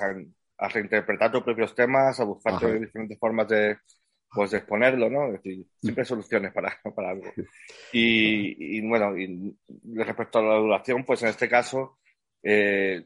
[0.58, 2.78] a, reinterpretar tus propios temas, a buscarte Ajá.
[2.78, 3.78] diferentes formas de,
[4.32, 5.26] pues, de exponerlo, ¿no?
[5.26, 7.32] Es decir, siempre hay soluciones para, para algo.
[7.92, 9.56] Y, y, bueno, y
[9.94, 11.98] respecto a la duración, pues en este caso
[12.42, 13.04] eh,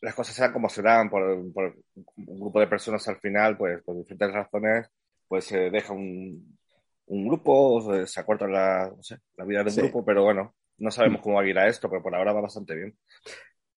[0.00, 1.76] las cosas serán como serán, por, por
[2.16, 4.88] un grupo de personas al final, pues por diferentes razones,
[5.26, 6.58] pues se deja un,
[7.06, 9.80] un grupo, o se, se acorta la, no sé, la vida de un Sí.
[9.80, 12.42] grupo, pero bueno, no sabemos cómo va a ir a esto, pero por ahora va
[12.42, 12.96] bastante bien.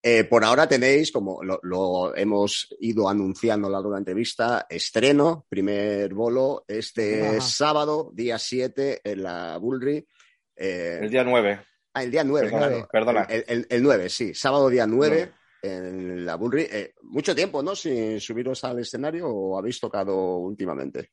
[0.10, 4.00] Eh, por ahora tenéis, como lo, lo hemos ido anunciando a lo largo de la
[4.00, 7.42] entrevista, estreno, primer bolo, este Ajá.
[7.42, 10.08] sábado, día 7, en la Bullry.
[10.56, 11.60] Eh, El día 9.
[11.94, 12.88] ah, el día 9, Perdona, claro.
[12.90, 13.24] perdona.
[13.24, 15.34] El, el- el 9, sí, sábado día 9, Nueve.
[15.64, 16.68] en la Bullry.
[16.72, 17.76] Eh, mucho tiempo, ¿no?
[17.76, 21.12] Sin subiros al escenario o habéis tocado últimamente.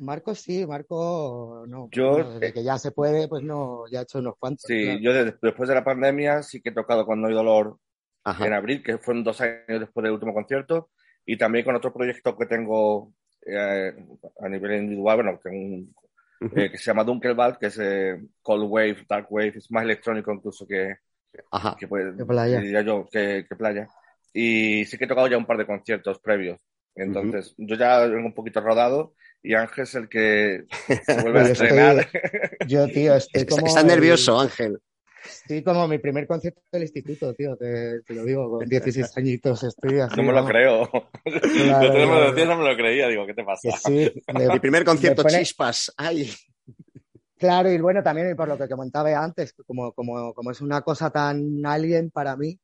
[0.00, 1.88] Marco sí, Marco no.
[1.92, 4.62] Yo- Bueno, desde que ya se puede, pues no, ya he hecho unos cuantos.
[4.66, 5.00] Sí, claro.
[5.00, 7.76] yo de- después de la pandemia sí que he tocado con No hay dolor
[8.24, 8.46] Ajá.
[8.46, 10.90] en abril, que fueron dos años después del último concierto,
[11.24, 13.12] y también con otro proyecto que tengo
[13.46, 13.92] eh,
[14.42, 15.94] a nivel individual, bueno, que, un-
[16.56, 20.32] eh, que se llama Dunkelwald, que es eh, Cold Wave, Dark Wave, es más electrónico
[20.32, 20.96] incluso que,
[21.50, 21.76] Ajá.
[21.78, 22.60] que, pues, Que playa.
[22.60, 23.88] diría yo, que, que playa.
[24.32, 26.60] Y sí que he tocado ya un par de conciertos previos.
[26.94, 30.64] Entonces, yo ya vengo un poquito rodado y Ángel es el que
[31.04, 32.08] se vuelve a Yo estoy- estrenar.
[32.66, 33.66] Yo, tío, estoy Está, como.
[33.66, 34.78] está el- nervioso, Ángel.
[35.22, 39.62] Estoy como mi primer concierto del instituto, tío, te, te lo digo, con 16 añitos
[39.64, 40.16] estoy así.
[40.16, 40.88] No me lo creo.
[41.24, 43.08] Claro, Yo te lo no me lo creía.
[43.08, 43.70] Digo, ¿qué te pasa?
[43.84, 45.92] Sí, me- Mi primer concierto, pone- chispas.
[45.96, 46.30] Ay.
[47.38, 51.10] Claro, y bueno, también por lo que comentaba antes, como, como, como es una cosa
[51.10, 52.58] tan alien para mí,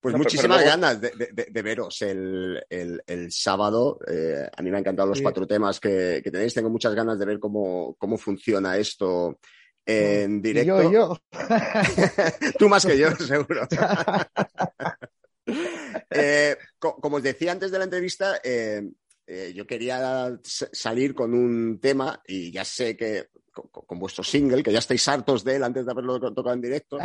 [0.00, 3.98] Pues No, muchísimas luego- ganas de, de- de- de veros el, el- el sábado.
[4.06, 5.22] Eh, a mí me han encantado los Sí.
[5.24, 6.54] cuatro temas que, que tenéis.
[6.54, 9.38] Tengo muchas ganas de ver cómo, cómo funciona esto
[9.84, 10.82] en y directo.
[10.82, 12.52] yo, y yo.
[12.58, 13.66] Tú más que yo, seguro.
[16.10, 18.82] Eh, co- como os decía antes de la entrevista, eh,
[19.30, 23.98] eh, yo quería salir con un tema y ya sé que, co- co- como con
[23.98, 26.98] vuestro single, que ya estáis hartos de él antes de haberlo tocado en directo.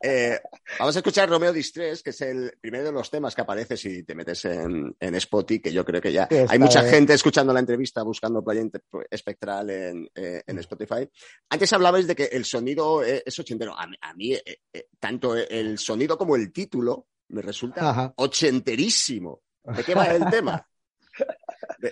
[0.00, 0.38] Eh,
[0.78, 4.04] vamos a escuchar Romeo Distress, que es el primero de los temas que aparece si
[4.04, 6.94] te metes en, en Spotify, que yo creo que ya Sí, hay mucha bien.
[6.94, 8.62] gente escuchando la entrevista buscando Playa
[9.10, 11.08] Espectral en, eh, en Spotify.
[11.48, 13.76] Antes hablabais de que el sonido eh, es ochentero.
[13.78, 14.42] A mí, a mí, eh,
[14.72, 18.14] eh, tanto el sonido como el título me resulta Ajá.
[18.16, 19.42] ochenterísimo.
[19.64, 20.66] ¿De qué va el tema?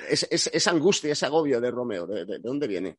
[0.09, 2.97] Es, es- esa angustia, ese agobio de Romeo, ¿de, de- de dónde viene?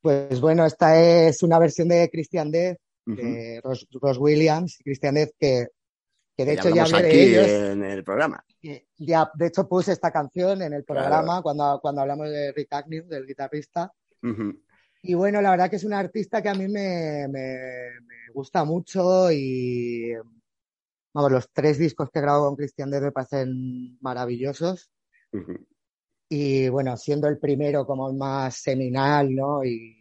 [0.00, 5.30] Pues bueno, esta es una versión de Christian Death, de Ross, Ross Williams, Christian Death,
[5.38, 5.66] que,
[6.36, 7.48] que de hecho ya hablé aquí de ellos.
[7.72, 8.44] en el programa.
[8.98, 11.02] Ya, de hecho, puse esta canción en el Claro.
[11.02, 13.92] programa cuando, cuando hablamos de Rick Agnew, del guitarrista.
[15.02, 18.64] Y bueno, la verdad que es un artista que a mí me, me- me gusta
[18.64, 20.12] mucho y
[21.12, 24.90] vamos, los tres discos que grabo con Christian Death me parecen maravillosos.
[25.32, 25.66] Ujú.
[26.36, 29.64] Y bueno, siendo el primero como el más seminal, ¿no?
[29.64, 30.00] Y,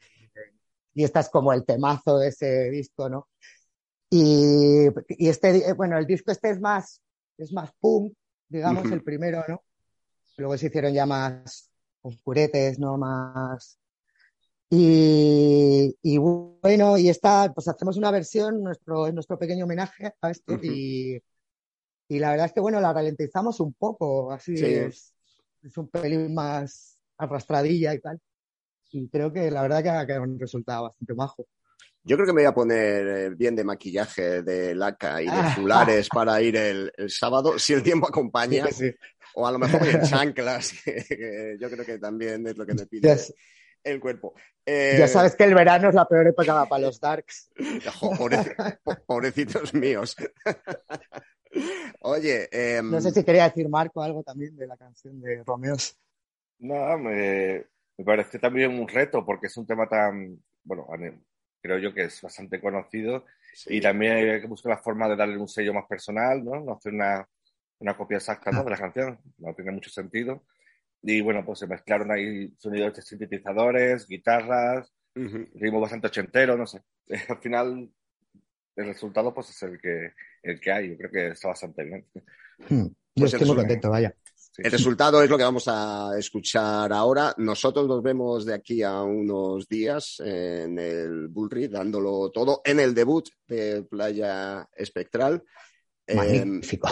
[0.95, 3.27] y esta es como el temazo de ese disco, ¿no?
[4.09, 7.03] Y, y este, bueno, el disco este es más,
[7.37, 8.13] es más punk,
[8.49, 8.95] digamos, Ujú.
[8.95, 9.61] el primero, ¿no?
[10.37, 11.69] Luego se hicieron ya más
[12.01, 12.97] oscuretes, ¿no?
[12.97, 13.77] Más.
[14.71, 20.55] Y, y bueno, y esta, pues hacemos una versión, nuestro, nuestro pequeño homenaje a esto,
[20.55, 20.65] Ujú.
[20.65, 21.21] y,
[22.07, 24.65] y la verdad es que, bueno, la ralentizamos un poco, así Sí.
[24.65, 25.12] es,
[25.63, 28.19] es un pelín más arrastradilla y tal.
[28.91, 31.47] Y creo que la verdad que ha quedado un resultado bastante majo.
[32.03, 35.31] Yo creo que me voy a poner eh, bien de maquillaje, de laca y de
[35.31, 35.53] Ah.
[35.55, 38.67] fulares para ir el, el sábado, si el tiempo acompaña.
[38.67, 38.95] Sí, sí.
[39.35, 42.73] O a lo mejor en chanclas, que, que yo creo que también es lo que
[42.73, 43.33] me pide Ya, s-
[43.83, 44.33] el cuerpo.
[44.65, 47.49] Eh, ya sabes que el verano es la peor época para los darks.
[47.99, 50.15] jo, pobreci- po- pobrecitos míos.
[52.01, 55.97] Oye, em, No sé si quería decir Marco algo también de la canción de Romeos.
[56.59, 57.65] No, me,
[57.97, 61.11] me parece también un reto porque es un tema tan, bueno, a mí-
[61.61, 63.77] creo yo que es bastante conocido sí.
[63.77, 66.59] y también hay que buscar la forma de darle un sello más personal, ¿no?
[66.59, 67.27] No hacer una,
[67.79, 68.63] una copia exacta, ¿no?
[68.63, 70.43] de la canción, no tiene mucho sentido.
[71.01, 75.47] Y bueno, pues se mezclaron ahí sonidos de sintetizadores, guitarras, Ujú.
[75.55, 76.81] ritmo bastante ochentero, no sé.
[77.29, 77.89] Al final,
[78.75, 80.11] el resultado pues es el que,
[80.43, 82.05] el que hay, yo creo que está bastante bien.
[82.69, 82.85] Hmm.
[83.15, 84.15] Yo Pues estoy muy contento, vaya.
[84.35, 84.61] Sí.
[84.63, 87.33] El resultado es lo que vamos a escuchar ahora.
[87.37, 92.93] Nosotros nos vemos de aquí a unos días en el Bullry, dándolo todo en el
[92.93, 95.43] debut de Playa Espectral.
[96.05, 96.87] Eh, Magnífico.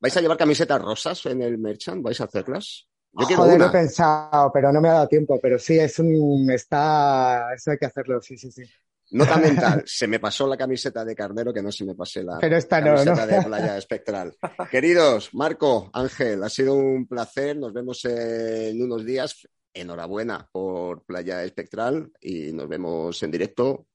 [0.00, 2.02] ¿Vais a llevar camisetas rosas en el Merchant?
[2.02, 2.88] ¿Vais a hacerlas?
[3.12, 3.72] Yo quiero Joder, lo he una.
[3.72, 5.38] pensado, pero no me ha dado tiempo.
[5.40, 6.48] Pero sí, es un.
[6.50, 7.54] Está.
[7.54, 8.62] Eso hay que hacerlo, sí, sí, sí.
[9.10, 9.82] Nota mental.
[9.86, 12.80] Se me pasó la camiseta de Carnero, que no se me pase la Pero esta
[12.80, 13.32] no, camiseta ¿no?
[13.36, 14.34] de Playa Espectral.
[14.70, 17.56] Queridos, Marco, Ángel, ha sido un placer.
[17.56, 19.48] Nos vemos en unos días.
[19.74, 23.86] Enhorabuena por Playa Espectral y nos vemos en directo.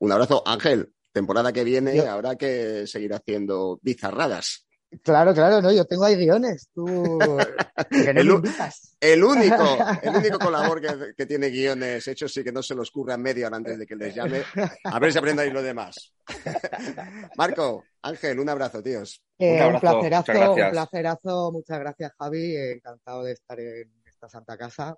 [0.00, 0.92] Un abrazo, Ángel.
[1.12, 4.66] Temporada que viene Yo- habrá que seguir haciendo bizarradas.
[5.02, 6.68] Claro, claro, no, yo tengo ahí guiones.
[6.74, 6.84] Tú.
[7.90, 8.96] Que no El invitas.
[9.00, 13.16] Único, el único colaborador que, que tiene guiones hechos y que no se los curra
[13.16, 14.42] media hora antes de que les llame.
[14.84, 16.12] A ver si aprendáis lo demás.
[17.36, 19.22] Marco, Ángel, un abrazo, tíos.
[19.38, 21.52] Eh, Un abrazo, placerazo, un placerazo.
[21.52, 22.56] Muchas gracias, Javi.
[22.56, 24.94] Encantado de estar en esta santa casa.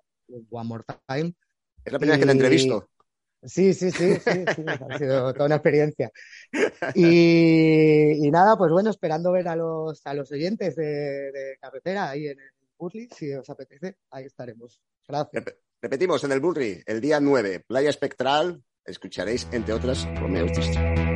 [0.49, 1.33] One more time.
[1.85, 2.89] Es la primera vez que te entrevisto.
[3.45, 6.09] Sí, sí, sí, sí, sí, ha sido toda una experiencia.
[6.95, 10.85] Y, y nada, pues bueno, esperando ver a los, a los oyentes de,
[11.31, 14.81] de carretera ahí en el Burley, si os apetece, ahí estaremos.
[15.07, 15.43] Gracias.
[15.43, 21.12] Rep- repetimos, en el Bullry, el día 9, Playa Espectral, escucharéis, entre otras, Romeo District.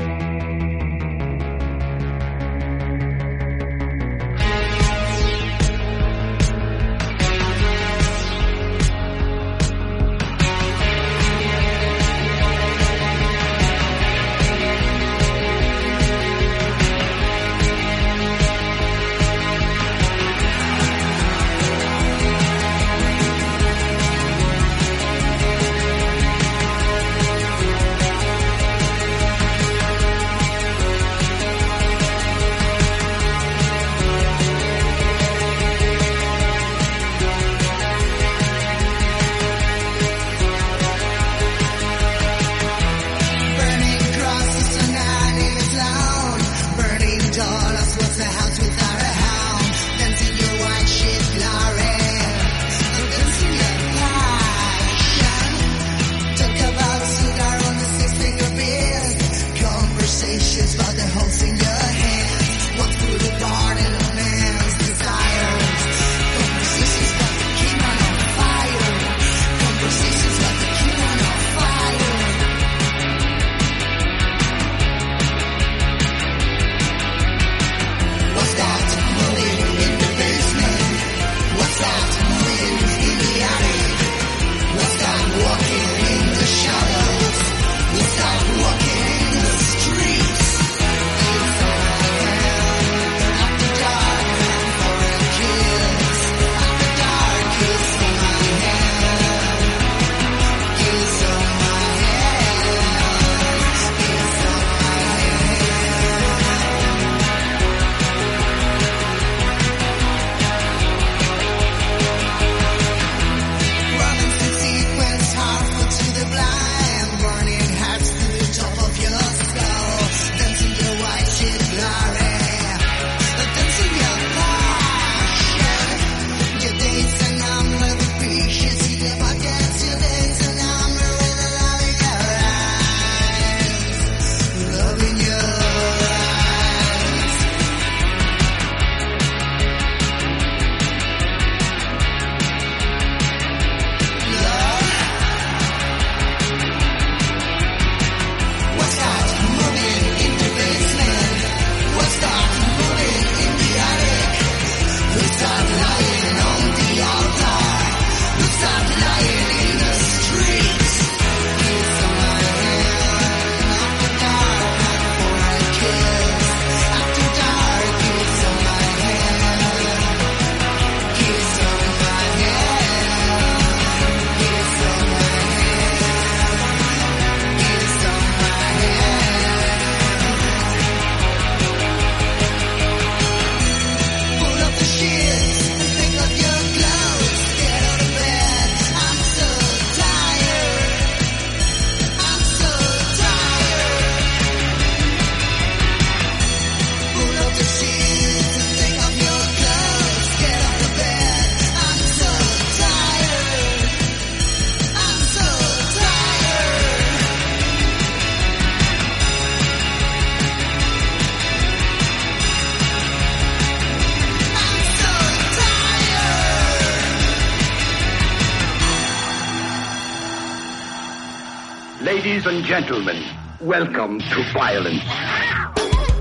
[222.68, 223.24] Gentlemen,
[223.62, 225.04] welcome to violence.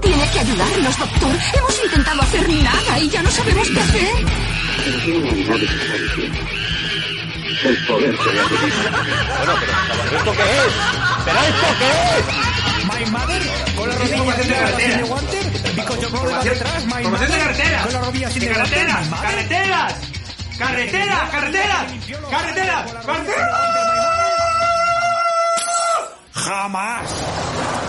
[0.01, 1.35] Tiene que ayudarnos, doctor.
[1.55, 4.09] Hemos intentado hacer nada y ya no sabemos qué hacer.
[7.65, 8.23] El poder se.
[8.23, 9.55] Bueno,
[10.05, 10.73] pero ¿esto qué es?
[11.25, 12.27] ¿Pero esto qué es?
[12.87, 13.43] My mother,
[13.77, 17.83] con la rodilla sin de guantes, because your brother va detrás, my Formación de carretera.
[17.83, 19.95] con la rodilla sin De de guantes, carreteras, carreteras.
[20.59, 21.87] Carreteras, carreteras.
[22.31, 23.86] Carreteras, carreteras.
[26.47, 27.86] Hamas.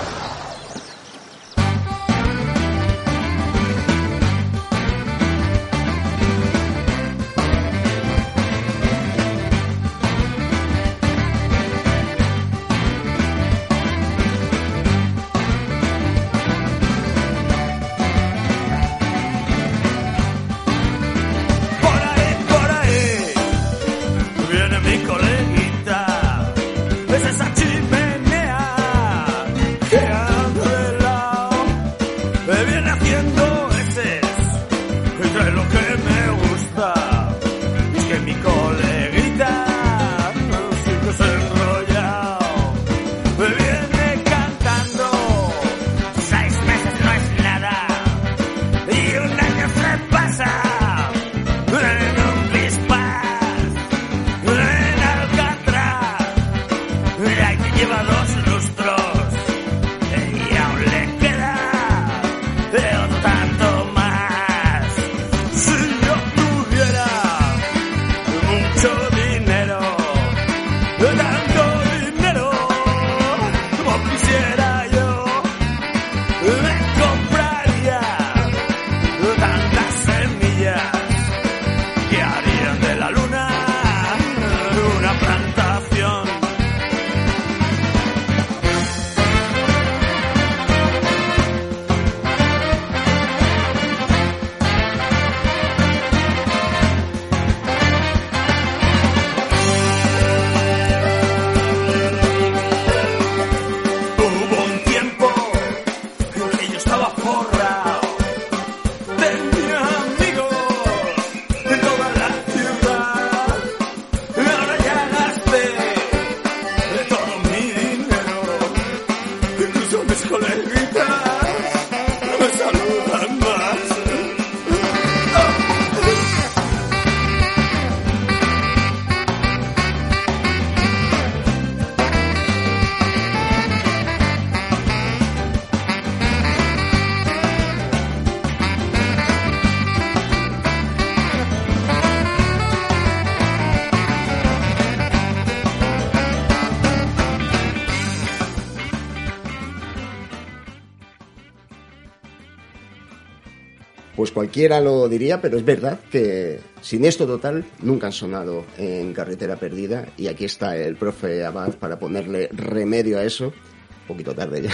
[154.17, 159.13] Pues cualquiera lo diría, pero es verdad que sin esto total nunca han sonado en
[159.13, 163.45] Carretera Perdida y aquí está el profe Abad para ponerle remedio a eso.
[163.47, 164.71] Un poquito tarde ya,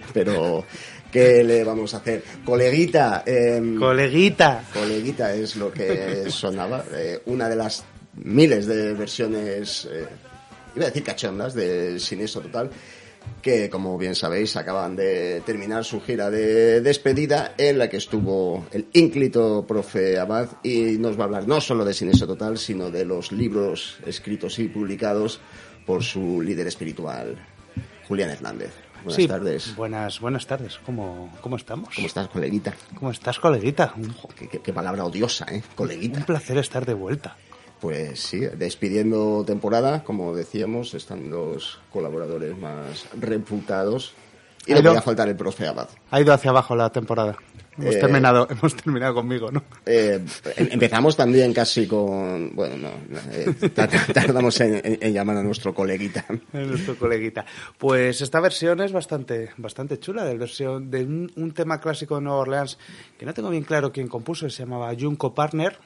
[0.14, 0.64] pero
[1.12, 2.22] ¿qué le vamos a hacer?
[2.46, 3.24] Coleguita.
[3.26, 4.64] em, Coleguita.
[4.72, 6.82] Coleguita es lo que sonaba.
[6.94, 7.84] eh, una de las
[8.14, 10.06] miles de versiones, eh,
[10.74, 12.70] iba a decir cachondas, de Siniestro Total,
[13.42, 18.66] que como bien sabéis acaban de terminar su gira de despedida en la que estuvo
[18.72, 22.90] el ínclito profe Abad y nos va a hablar no solo de Siniestro Total, sino
[22.90, 25.40] de los libros escritos y publicados
[25.86, 27.36] por su líder espiritual,
[28.08, 28.70] Julián Hernández.
[29.04, 29.76] Buenas Sí, tardes.
[29.76, 30.80] Buenas, buenas tardes.
[30.84, 31.94] ¿Cómo, ¿Cómo estamos?
[31.94, 32.74] ¿Cómo estás, coleguita?
[32.98, 33.94] ¿Cómo estás, coleguita?
[34.36, 35.62] Qué- qué palabra odiosa, ¿eh?
[35.76, 36.18] Coleguita.
[36.18, 37.36] un placer estar de vuelta.
[37.86, 44.12] Pues sí, despidiendo temporada, como decíamos, están los colaboradores más reputados.
[44.66, 45.88] Y no Pero- podía faltar el profe Abad.
[46.10, 47.36] Ha ido hacia abajo la temporada.
[47.78, 49.62] Hemos, Eh, terminado, hemos terminado conmigo, ¿no?
[49.84, 50.18] Eh,
[50.56, 52.56] em- empezamos también casi con...
[52.56, 56.24] Bueno, no, eh, ta- ta- tardamos en, en- llamar a nuestro coleguita.
[56.52, 57.44] Es nuestro coleguita.
[57.78, 62.22] Pues esta versión es bastante, bastante chula, de, versión, de un, un tema clásico de
[62.22, 62.78] Nueva Orleans
[63.16, 65.78] que no tengo bien claro quién compuso, se llamaba Junko Partner,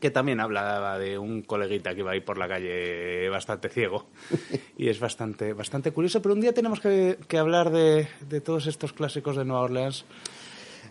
[0.00, 4.06] que también hablaba de un coleguita que iba ahí por la calle bastante ciego.
[4.76, 8.66] Y es bastante, bastante curioso, pero un día tenemos que, que hablar de, de todos
[8.66, 10.06] estos clásicos de Nueva Orleans.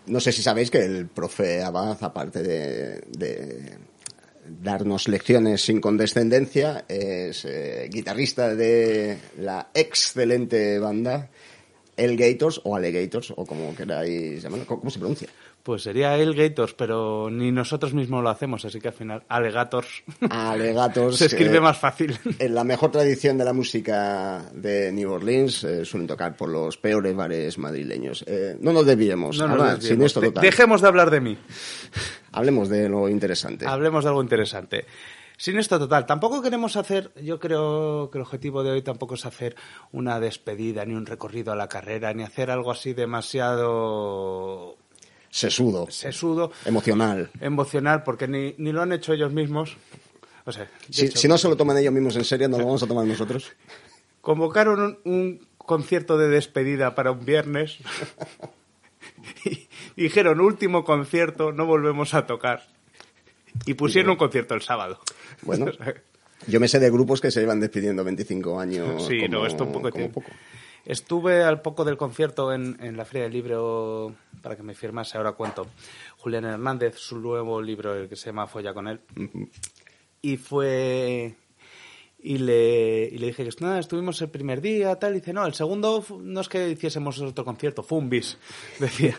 [0.06, 3.78] No sé si sabéis que el profe Abad, aparte de, de
[4.62, 11.30] darnos lecciones sin condescendencia, es eh, guitarrista de la excelente banda
[11.98, 14.66] Alligators o Alligators, o como queráis llamarlo.
[14.66, 15.30] ¿Cómo, cómo se pronuncia?
[15.64, 21.18] Pues sería Alligators, pero ni nosotros mismos lo hacemos, así que al final Alligators Alligators.
[21.18, 22.18] se escribe que más fácil.
[22.40, 26.78] En la mejor tradición de la música de New Orleans eh, suelen tocar por los
[26.78, 28.24] peores bares madrileños.
[28.26, 29.38] Eh, no nos desviemos.
[29.38, 29.98] No nos Ahora, desviemos.
[29.98, 30.42] sin esto total.
[30.42, 31.38] Dejemos de hablar de mí.
[32.32, 33.68] Hablemos de lo interesante.
[33.68, 34.86] Hablemos de algo interesante.
[35.40, 39.26] Sin esto total, tampoco queremos hacer, yo creo que el objetivo de hoy tampoco es
[39.26, 39.56] hacer
[39.94, 44.76] una despedida, ni un recorrido a la carrera, ni hacer algo así demasiado
[45.30, 45.88] Sesudo.
[45.92, 47.30] sesudo, Emocional.
[47.40, 49.78] emocional, porque ni, ni lo han hecho ellos mismos.
[50.46, 52.66] O sea, Si, hecho, si no se lo toman ellos mismos en serio, no lo
[52.66, 53.52] vamos a tomar nosotros.
[54.22, 57.78] convocaron un, un concierto de despedida para un viernes
[59.46, 59.68] y
[60.04, 62.68] dijeron último concierto, no volvemos a tocar.
[63.66, 65.00] Y pusieron un concierto el sábado.
[65.42, 65.68] Bueno,
[66.48, 69.06] yo me sé de grupos que se llevan despidiendo 25 años.
[69.08, 70.24] Sí, como- no, esto un poco como tiempo.
[70.86, 75.18] Estuve al poco del concierto en, en la Feria del Libro para que me firmase,
[75.18, 75.68] ahora cuento,
[76.18, 79.02] Julián Hernández, su nuevo libro, el que se llama Folla con él.
[80.22, 81.36] Y fue...
[82.22, 85.46] Y le, y le dije que nada, estuvimos el primer día, tal, y dice, no,
[85.46, 88.38] el segundo no es que hiciésemos otro concierto, fue un bis,
[88.80, 89.18] decía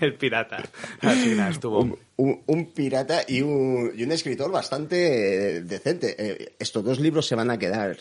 [0.00, 0.62] el pirata.
[1.00, 1.98] Así nada, estuvo...
[2.20, 6.14] un- un pirata y un, y un escritor bastante eh, decente.
[6.18, 7.96] Eh, estos dos libros se van a quedar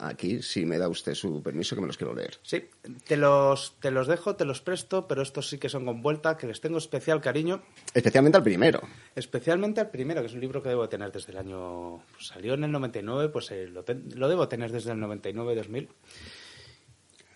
[0.00, 2.38] aquí, si me da usted su permiso, que me los quiero leer.
[2.42, 2.64] Sí,
[3.06, 6.36] te los, te los dejo, te los presto, pero estos sí que son con vuelta,
[6.36, 7.62] que les tengo especial cariño.
[7.94, 8.80] Especialmente al primero.
[9.16, 12.02] Especialmente al primero, que es un libro que debo tener desde el año...
[12.12, 15.88] pues salió en el 99, pues eh, lo, ten- lo debo tener desde el 99-2000.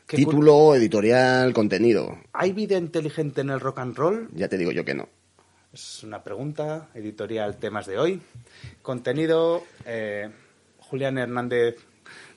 [0.07, 2.18] Qué cu- Título, editorial, contenido.
[2.34, 4.28] ¿Hay vida inteligente en el rock and roll?
[4.34, 5.09] Ya te digo yo que no.
[5.75, 6.89] Es una pregunta.
[6.95, 8.20] Editorial Temas de hoy.
[8.81, 10.31] Contenido, eh,
[10.79, 11.79] Julián Hernández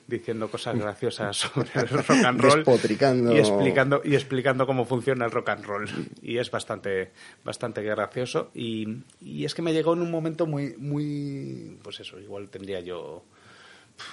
[0.08, 2.64] diciendo cosas graciosas sobre el rock and roll.
[2.64, 3.32] Despotricando.
[3.32, 5.88] Y explicando, y explicando cómo funciona el rock and roll.
[6.20, 7.12] Y es bastante,
[7.44, 8.50] bastante gracioso.
[8.54, 12.80] Y, y es que me llegó en un momento muy, muy, pues eso, igual tendría
[12.80, 13.22] yo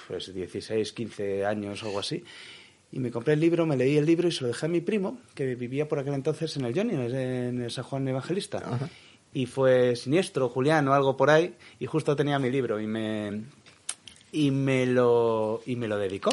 [0.08, 2.24] pues 16, 15 años o algo así.
[2.92, 4.82] Y me compré el libro, me leí el libro y se lo dejé a mi
[4.82, 8.62] primo, que vivía por aquel entonces en el Johnny, en el San Juan Evangelista.
[9.36, 13.44] Y fue siniestro, Julián o algo por ahí, y justo tenía mi libro y me,
[14.32, 16.32] y me, lo, y me lo dedicó.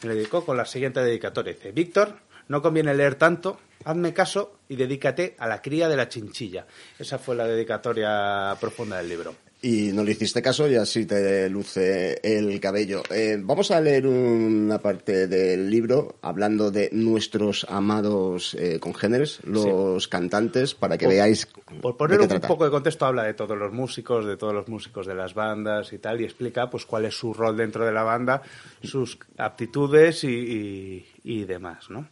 [0.00, 1.54] Me lo dedicó con la siguiente dedicatoria.
[1.54, 6.08] Dice, Víctor, no conviene leer tanto, hazme caso y dedícate a la cría de la
[6.08, 6.68] chinchilla.
[7.00, 9.34] Esa fue la dedicatoria profunda del libro.
[9.66, 13.02] Y no le hiciste caso y así te luce el cabello.
[13.10, 20.06] Eh, vamos a leer una parte del libro hablando de nuestros amados eh, congéneres, los
[20.08, 21.46] cantantes, para que Por- veáis
[21.80, 22.48] Por de poner qué un trata.
[22.48, 25.94] poco de contexto, habla de todos los músicos, de todos los músicos de las bandas
[25.94, 28.42] y tal, y explica pues cuál es su rol dentro de la banda,
[28.82, 32.06] sus aptitudes y, y- y demás, ¿no?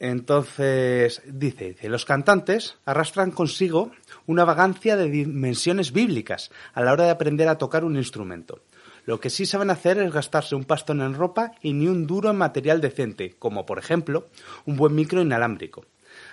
[0.00, 3.90] Entonces, dice, los cantantes arrastran consigo
[4.26, 8.60] una vagancia de dimensiones bíblicas a la hora de aprender a tocar un instrumento.
[9.06, 12.30] Lo que sí saben hacer es gastarse un pastón en ropa y ni un duro
[12.30, 14.26] en material decente, como por ejemplo
[14.66, 15.84] un buen micro inalámbrico.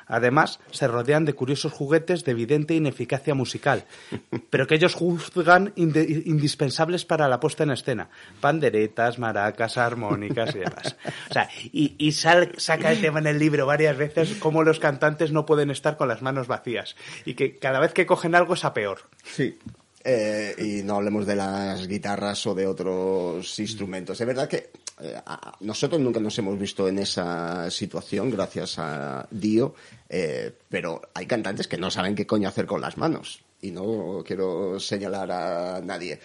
[0.07, 3.85] Además, se rodean de curiosos juguetes de evidente ineficacia musical,
[4.49, 8.09] pero que ellos juzgan indispensables para la puesta en escena.
[8.41, 10.95] Panderetas, maracas, armónicas y demás.
[11.29, 14.79] O sea, y, y sal- saca el tema en el libro varias veces, cómo los
[14.79, 16.95] cantantes no pueden estar con las manos vacías
[17.25, 18.99] y que cada vez que cogen algo es a peor.
[19.23, 19.57] Sí.
[20.03, 24.21] Eh, y no hablemos de las guitarras o de otros instrumentos.
[24.21, 24.69] Es verdad que
[25.01, 29.75] eh, a- nosotros nunca nos hemos visto en esa situación, gracias a Dio,
[30.09, 33.41] eh, pero hay cantantes que no saben qué coño hacer con las manos.
[33.61, 36.19] Y no quiero señalar a nadie.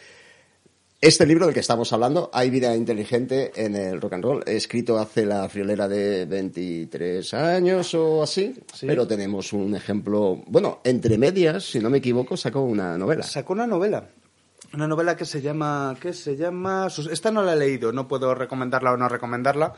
[1.02, 4.98] Este libro del que estamos hablando, Hay vida inteligente en el rock and roll, escrito
[4.98, 8.54] hace la friolera de 23 años o así,
[8.86, 13.22] pero tenemos un ejemplo, bueno, entre medias, si no me equivoco, sacó una novela.
[13.22, 14.06] Sacó una novela.
[14.72, 15.96] Una novela que se llama.
[16.00, 16.88] que se llama?
[17.10, 19.74] Esta no la he leído, no puedo recomendarla o no recomendarla,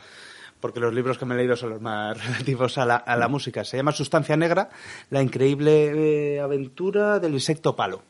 [0.59, 3.27] porque los libros que me he leído son los más relativos a la, a la
[3.27, 3.63] música.
[3.63, 4.69] Se llama Sustancia Negra,
[5.09, 8.03] la increíble eh, aventura del insecto palo.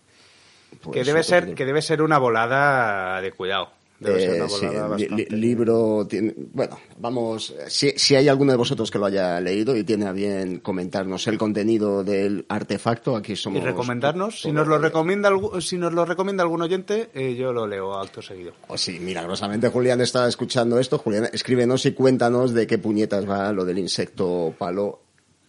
[0.81, 1.55] Pues que, debe eso ser, tiene.
[1.55, 3.69] que debe ser una volada de cuidado.
[4.05, 9.05] Eh, sí, li- libro, tiene- bueno, vamos, si, si hay alguno de vosotros que lo
[9.05, 13.63] haya leído y tiene a bien comentarnos el contenido del artefacto, aquí y somos...
[13.63, 15.29] recomendarnos, si nos lo recomienda,
[15.59, 18.53] si nos lo recomienda algún oyente, eh, yo lo leo acto seguido.
[18.67, 23.51] O si milagrosamente Julián está escuchando esto, Julián, escríbenos y cuéntanos de qué puñetas va
[23.51, 24.99] lo del insecto palo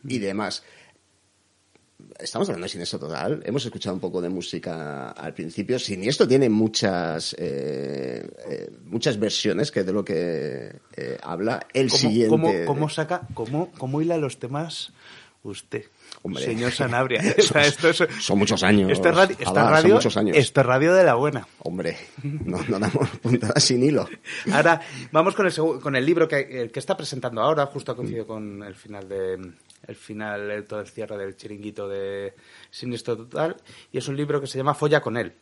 [0.06, 0.62] y demás.
[2.18, 3.42] Estamos hablando de Siniestro Total.
[3.44, 5.78] Hemos escuchado un poco de música al principio.
[5.78, 11.66] Siniestro tiene muchas eh, eh, muchas versiones que de lo que eh, habla.
[11.72, 12.28] El ¿Cómo, siguiente.
[12.28, 14.92] cómo, cómo saca, cómo, cómo hila los temas
[15.42, 15.84] usted?
[16.26, 16.42] Hombre.
[16.42, 17.20] Señor Sanabria.
[17.36, 17.58] Esto
[17.90, 18.90] es- Son muchos años.
[18.90, 20.36] Esto es radio, esto es Abad, son radio, muchos años.
[20.38, 21.46] esto es radio de la buena.
[21.58, 24.08] Hombre, no, no damos puntadas sin hilo.
[24.50, 24.80] Ahora,
[25.12, 28.26] vamos con el, con el libro que, el que está presentando ahora, justo ha coincidido
[28.26, 29.52] con el final de
[29.86, 32.32] el final, el, todo el cierre del chiringuito de
[32.70, 33.54] Siniestro Total,
[33.92, 35.34] y es un libro que se llama Folla con él.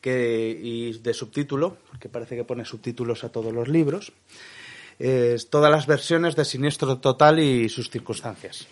[0.00, 4.12] Que, y de subtítulo, porque parece que pone subtítulos a todos los libros,
[4.98, 8.66] es todas las versiones de Siniestro Total y sus circunstancias.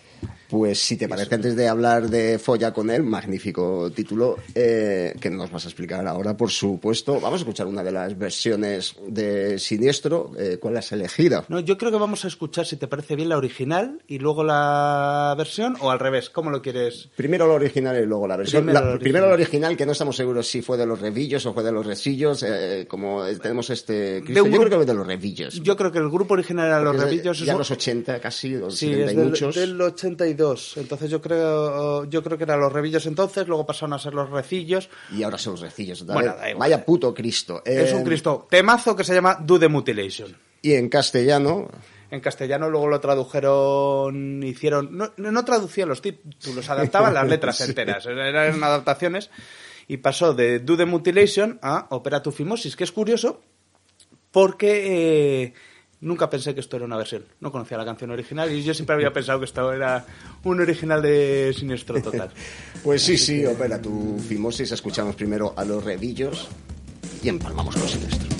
[0.49, 5.29] Pues si te parece, antes de hablar de Folla con él, magnífico título, eh, que
[5.29, 7.19] nos vas a explicar ahora, por supuesto.
[7.19, 10.31] Vamos a escuchar una de las versiones de Siniestro.
[10.39, 11.43] Eh, ¿Cuál has elegido?
[11.49, 14.43] No, yo creo que vamos a escuchar, si te parece bien, la original y luego
[14.43, 17.09] la versión, o al revés, ¿cómo lo quieres?
[17.15, 18.63] Primero lo original y luego la versión.
[18.63, 19.03] Primero La- original.
[19.03, 21.71] primero lo original, que no estamos seguros si fue de los revillos o fue de
[21.71, 22.43] los resillos.
[22.43, 24.21] eh, como tenemos este.
[24.23, 25.61] Cristo, yo creo que fue de los revillos.
[25.61, 27.39] Yo creo que el grupo original era Los Revillos.
[27.39, 29.55] Ya es- los 80 casi, los Sí, 70 es y del, muchos.
[29.55, 29.81] del
[30.37, 30.77] 82.
[30.77, 34.29] Entonces yo creo yo creo que eran los revillos entonces, luego pasaron a ser los
[34.29, 34.89] recillos.
[35.11, 36.05] Y ahora son los recillos.
[36.05, 36.35] Bueno.
[36.57, 37.61] Vaya puto Cristo.
[37.65, 40.35] Es Eh, un Cristo temazo que se llama Do the Mutilation.
[40.61, 41.67] Y en castellano,
[42.09, 44.95] En castellano luego lo tradujeron, hicieron...
[44.97, 48.05] No, no traducían los títulos, adaptaban las letras enteras.
[48.05, 49.29] Eran adaptaciones.
[49.89, 53.41] Y pasó de Do the Mutilation a Opera Fimosis, que es curioso
[54.31, 55.43] porque...
[55.43, 55.53] eh,
[55.99, 57.25] Nunca pensé que esto era una versión.
[57.39, 60.05] No conocía la canción original y yo siempre había pensado que esto era
[60.43, 62.29] un original de Siniestro Total.
[62.83, 64.71] Pues sí, sí, opera tu fimosis.
[64.71, 66.47] Escuchamos primero a los revillos
[67.21, 68.37] y empalmamos con Sinestro.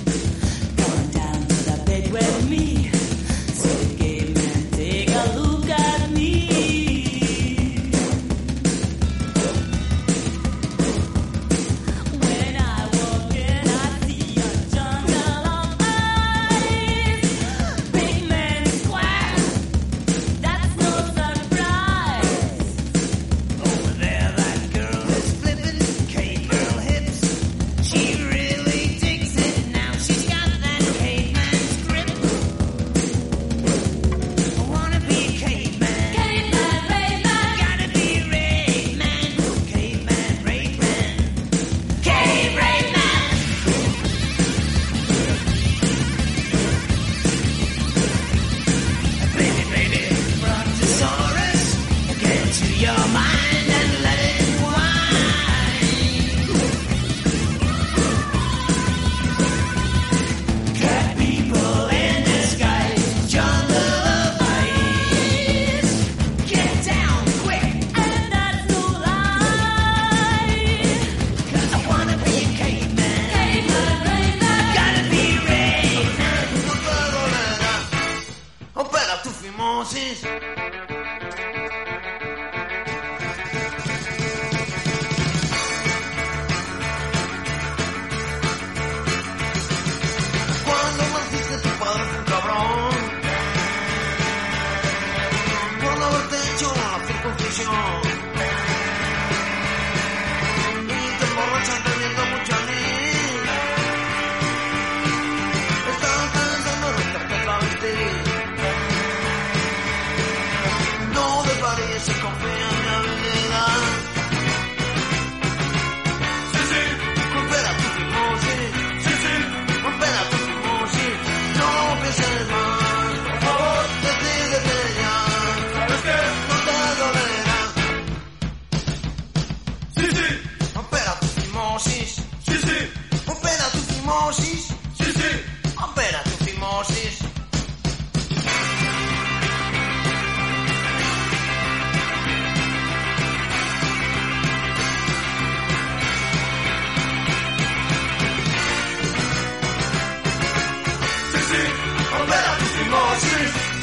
[135.97, 137.27] Opera tu fimosis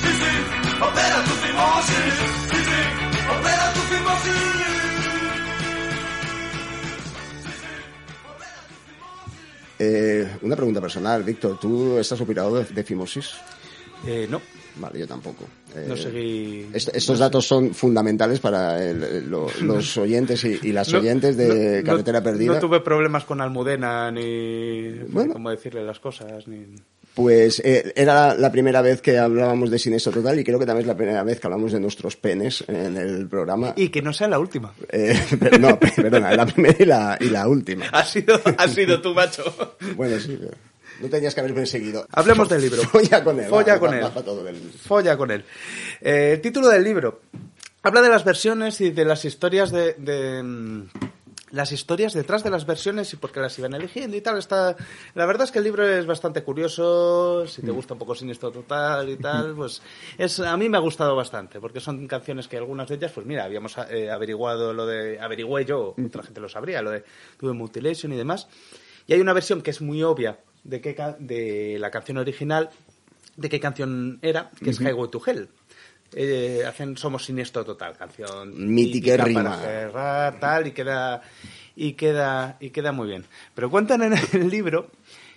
[0.04, 0.32] Sí, sí,
[0.82, 2.14] opera tu fimosis.
[2.50, 2.80] Sí, sí,
[3.38, 3.80] opera tu
[10.44, 11.58] una pregunta personal, Víctor.
[11.60, 13.30] ¿Tú estás operado de, de fimosis?
[14.06, 14.40] Eh, no.
[14.76, 15.44] Vale, yo tampoco.
[15.74, 20.72] Eh, No seguí- est- estos datos son fundamentales para el- lo- los oyentes y, y
[20.72, 22.54] las No, oyentes de no, Carretera no- Perdida.
[22.54, 25.32] No tuve problemas con Almudena ni, ni Bueno.
[25.34, 26.46] cómo decirle las cosas.
[26.48, 26.74] Ni...
[27.14, 30.82] Pues eh, era la, primera vez que hablábamos de Sinesto Total y creo que también
[30.82, 33.72] es la primera vez que hablamos de nuestros penes en el programa.
[33.76, 34.72] Y que no sea la última.
[34.90, 37.86] Eh, pero- no, perdona, la primera y la, y la última.
[37.92, 39.44] Ha sido, ha sido tú, macho.
[39.94, 40.36] Bueno, sí,
[41.00, 42.04] no tenías que haberme seguido.
[42.10, 42.82] Hablemos del libro.
[42.82, 43.46] Folla con él.
[43.48, 44.04] Folla va, con va, él.
[44.04, 45.44] va, todo del- Folla con él.
[46.00, 47.20] Eh, el título del libro
[47.84, 50.86] habla de las versiones y de las historias de, de, mm,
[51.54, 54.38] las historias detrás de las versiones y por qué las iban eligiendo y tal.
[54.38, 54.76] Está,
[55.14, 57.46] la verdad es que el libro es bastante curioso.
[57.46, 57.74] Si te Mm.
[57.74, 59.80] gusta un poco Siniestro Total y tal, pues
[60.18, 63.24] es a mí me ha gustado bastante porque son canciones que algunas de ellas, pues
[63.26, 67.04] mira, habíamos eh, averiguado lo de averigüé yo, otra gente lo sabría, lo de
[67.38, 68.48] Tuve Mutilation y demás.
[69.06, 72.70] Y hay una versión que es muy obvia de, qué ca- de la canción original,
[73.36, 74.88] de qué canción era, que es Ujú.
[74.88, 75.48] Highway to Hell.
[76.16, 81.22] Eh, hacen Somos Siniestro Total, canción típica para cerrar, tal, y queda,
[81.74, 83.24] y queda, y queda muy bien.
[83.54, 84.90] Pero cuentan en el libro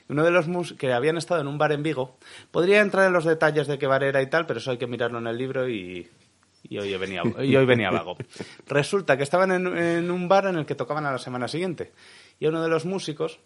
[0.08, 2.18] uno de los mus que habían estado en un bar en Vigo.
[2.52, 4.86] Podría entrar en los detalles de qué bar era y tal, pero eso hay que
[4.88, 6.08] mirarlo en el libro y,
[6.70, 8.16] y hoy venía, y hoy venía vago.
[8.68, 11.92] Resulta que estaban en, en un bar en el que tocaban a la semana siguiente.
[12.40, 13.40] Y a uno de los músicos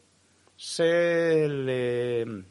[0.57, 2.43] se le,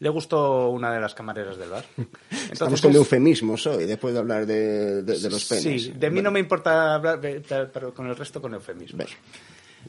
[0.00, 1.84] le gustó una de las camareras del bar.
[2.52, 5.62] Estamos con eufemismos hoy, después de hablar de, de- de los penes.
[5.82, 9.06] Sí, de mí no me importa hablar, pero con el resto con eufemismos.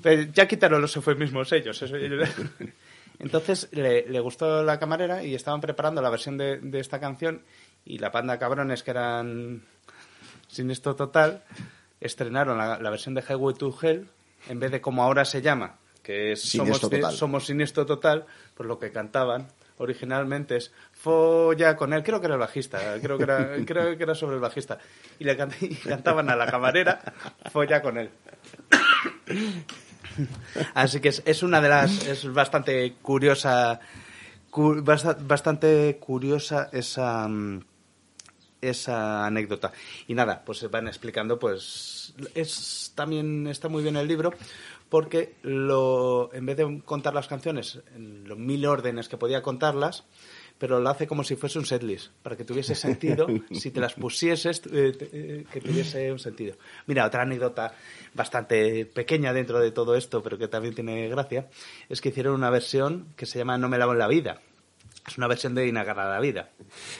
[0.01, 1.81] Pero ya quitaron los eufemismos ellos.
[1.81, 1.95] eso-
[3.19, 7.41] Entonces le, le gustó la camarera y estaban preparando la versión de, de esta canción
[7.85, 9.61] y la panda de cabrones que eran
[10.47, 11.43] sin esto total
[11.99, 14.07] estrenaron la, la versión de Highway to Hell
[14.47, 17.13] en vez de como ahora se llama, que es Somos, Siniestro Total.
[17.13, 19.47] somos Siniestro Total, pues lo que cantaban
[19.79, 24.03] originalmente es Folla con él, creo que era el bajista, creo que era, creo que
[24.03, 24.77] era sobre el bajista,
[25.19, 27.01] y le y cantaban a la camarera
[27.51, 28.09] Folla con él.
[30.73, 33.79] Así que es, es una de las, es bastante curiosa,
[34.49, 37.27] cu- basta- bastante curiosa esa,
[38.61, 39.71] esa anécdota.
[40.07, 44.33] Y nada, pues se van explicando, pues es también está muy bien el libro
[44.89, 50.03] porque lo en vez de contar las canciones en los mil órdenes que podía contarlas,
[50.57, 53.93] pero lo hace como si fuese un setlist, para que tuviese sentido, si te las
[53.93, 56.57] pusieses, eh, eh, que tuviese un sentido.
[56.85, 57.73] Mira, otra anécdota
[58.13, 61.47] bastante pequeña dentro de todo esto, pero que también tiene gracia,
[61.87, 64.41] es que hicieron una versión que se llama No me lavo en la vida.
[65.07, 66.49] Es una versión de Inagarra la vida.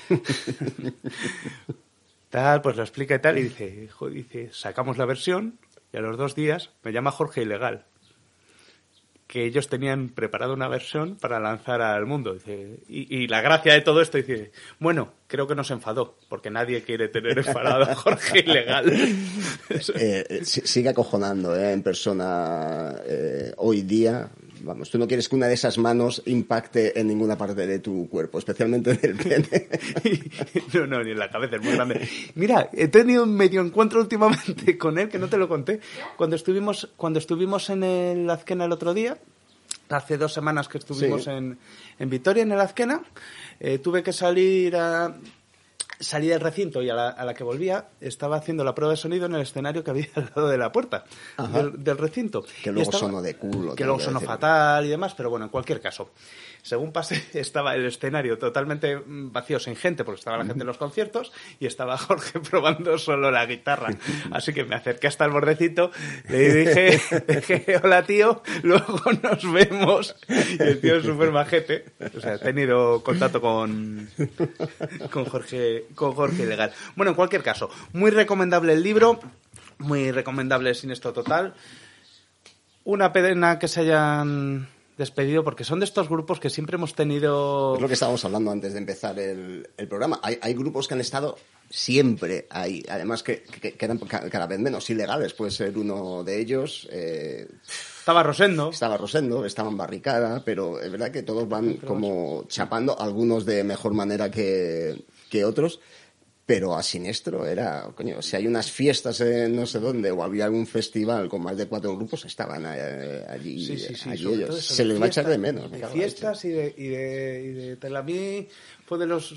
[2.30, 5.58] Tal, pues lo explica y tal, y dice, dice, sacamos la versión
[5.94, 7.86] y a los dos días me llama Jorge Ilegal,
[9.28, 12.34] que ellos tenían preparado una versión para lanzar al mundo.
[12.34, 16.50] Dice, y, y la gracia de todo esto, dice, bueno, creo que nos enfadó, porque
[16.50, 18.92] nadie quiere tener enfadado a Jorge Ilegal.
[18.92, 24.30] Eh, eh, si- sigue acojonando eh, en persona eh, hoy día.
[24.62, 28.10] Vamos, tú no quieres que una de esas manos impacte en ninguna parte de tu
[28.10, 29.68] cuerpo, especialmente en el pene.
[30.74, 32.08] No, no, ni en la cabeza, es muy grande.
[32.36, 35.80] Mira, he tenido un medio encuentro últimamente con él, que no te lo conté.
[36.18, 39.18] Cuando estuvimos, cuando estuvimos en el Azquena el otro día,
[39.90, 41.30] hace dos semanas que estuvimos Sí.
[41.32, 41.58] en,
[41.98, 43.02] en Vitoria, en el Azquena,
[43.60, 45.16] eh, tuve que salir a...
[46.02, 48.98] Salí del recinto y a la, a la que volvía estaba haciendo la prueba de
[48.98, 51.04] sonido en el escenario que había al lado de la puerta
[51.54, 52.46] del, del recinto.
[52.64, 53.76] Que luego estaba- sonó de culo.
[53.76, 54.28] que luego sonó decir.
[54.30, 56.12] fatal y demás, pero bueno, en cualquier caso.
[56.62, 60.68] Según pasé, estaba el escenario totalmente mm, vacío, sin gente, porque estaba la gente en
[60.68, 63.90] los conciertos y estaba Jorge probando solo la guitarra.
[64.32, 65.92] Así que me acerqué hasta el bordecito,
[66.28, 70.16] le dije, dije, hola tío, luego nos vemos.
[70.28, 71.86] Y el tío es súper majete.
[72.16, 74.10] O sea, he tenido contacto con,
[75.12, 76.72] con Jorge, con Jorge Legal.
[76.96, 79.20] Bueno, en cualquier caso, muy recomendable el libro,
[79.80, 81.54] muy recomendable Sin esto total.
[82.84, 84.68] Una pena que se hayan
[85.00, 88.52] despedido porque son de estos grupos que siempre hemos tenido Es lo que estábamos hablando
[88.52, 90.20] antes de empezar el, el programa.
[90.22, 91.36] Hay, hay grupos que han estado
[91.72, 95.34] siempre ahí, además que, que, que eran ca- cada vez menos ilegales.
[95.34, 96.88] Puede ser uno de ellos.
[96.92, 97.48] eh,
[98.00, 103.00] estaba Rosendo estaba Rosendo, estaba en Barricada, pero es verdad que todos van como chapando,
[103.00, 105.80] algunos de mejor manera que, que otros.
[106.50, 110.46] Pero a Sinestro era, coño, si hay unas fiestas en no sé dónde o había
[110.46, 114.66] algún festival con más de cuatro grupos, estaban eh, allí, Sí, sí, sí, allí ellos.
[114.66, 115.70] Se les va a echar de menos.
[115.70, 117.96] me de fiestas y de, y de, y de tal.
[117.98, 118.48] A mí
[118.84, 119.36] fue de los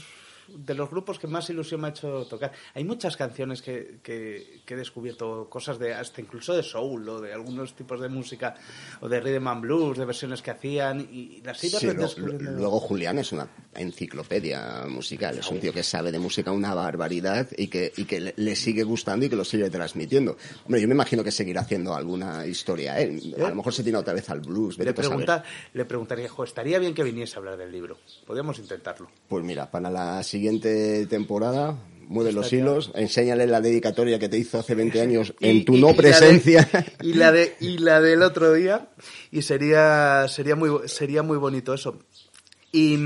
[0.56, 2.52] de los grupos que más ilusión me ha hecho tocar.
[2.74, 7.20] Hay muchas canciones que, que, que he descubierto, cosas de hasta incluso de soul o
[7.20, 8.54] de algunos tipos de música
[9.00, 12.38] o de rhythm and blues, de versiones que hacían y las he ido Sí, lo-
[12.58, 17.48] luego Julián es una enciclopedia musical, es un tío que sabe de música una barbaridad
[17.56, 20.36] y que, y que le, le sigue gustando y que lo sigue transmitiendo.
[20.64, 23.34] Hombre, yo me imagino que seguirá haciendo alguna historia él.
[23.44, 24.76] A lo mejor se tiene otra vez al blues.
[24.78, 25.44] le, pregunta,
[25.74, 27.98] le preguntaría, jo, estaría bien que viniese a hablar del libro.
[28.26, 29.08] Podríamos intentarlo.
[29.28, 30.41] Pues mira, para la siguiente
[31.08, 31.78] temporada,
[32.08, 35.76] mueve los hilos, enséñale la dedicatoria que te hizo hace 20 años Y- en tu
[35.76, 36.68] y- no y la de- presencia.
[37.02, 38.88] y la de y la del otro día
[39.30, 41.98] y sería sería muy sería muy bonito eso
[42.74, 42.96] y,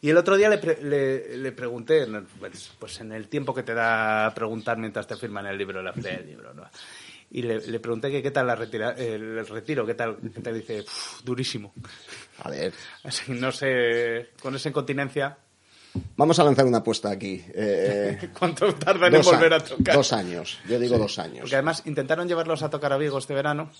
[0.00, 2.04] y el otro día le, pre- le, le pregunté
[2.40, 5.92] pues, pues en el tiempo que te da preguntar mientras te firman el libro la
[5.92, 6.64] feria del libro ¿no?
[7.30, 10.54] y le, le pregunté que qué tal la retira, el, retiro qué tal qué tal
[10.54, 11.72] dice "Uf, durísimo
[12.42, 12.72] A ver,
[13.04, 15.38] así no sé con esa incontinencia
[16.16, 17.42] vamos a lanzar una apuesta aquí.
[17.54, 21.40] Eh, cuánto tardan en volver a tocar Dos años, yo digo Sí, dos años.
[21.40, 23.70] Porque además intentaron llevarlos a tocar a Vigo este verano,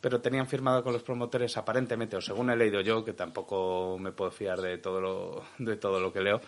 [0.00, 4.12] pero tenían firmado con los promotores aparentemente, o según he leído yo, que tampoco me
[4.12, 6.40] puedo fiar de todo lo, de todo lo que leo,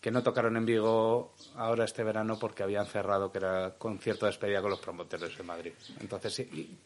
[0.00, 4.30] que no tocaron en Vigo ahora este verano porque habían cerrado que era concierto de
[4.30, 5.72] despedida con los promotores de Madrid.
[6.00, 6.78] Entonces, sí,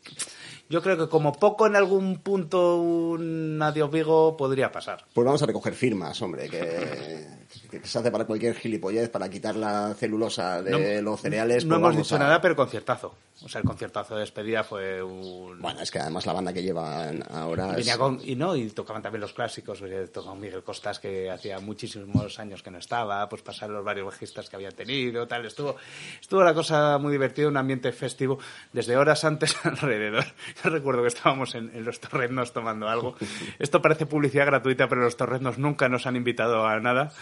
[0.69, 5.05] yo creo que como poco en algún punto un adiós Vigo podría pasar.
[5.13, 7.40] Pues vamos a recoger firmas, hombre, que,
[7.71, 11.65] que se hace para cualquier gilipollez, para quitar la celulosa de los cereales.
[11.65, 13.15] No pues hemos dicho a- nada, pero conciertazo.
[13.43, 15.59] O sea, el conciertazo de despedida fue un...
[15.61, 18.69] Bueno, es que además la banda que llevan ahora Y, es- con- y no, y
[18.69, 19.83] tocaban también los clásicos,
[20.13, 24.49] tocó Miguel Costas que hacía muchísimos años que no estaba, pues pasaron los varios bajistas
[24.51, 25.77] que había tenido, tal, estuvo,
[26.21, 28.39] estuvo la cosa muy divertida, un ambiente festivo
[28.73, 30.25] desde horas antes alrededor.
[30.63, 33.15] Yo recuerdo que estábamos en, en los torreznos tomando algo.
[33.59, 37.13] Esto parece publicidad gratuita, pero los torreznos nunca nos han invitado a nada.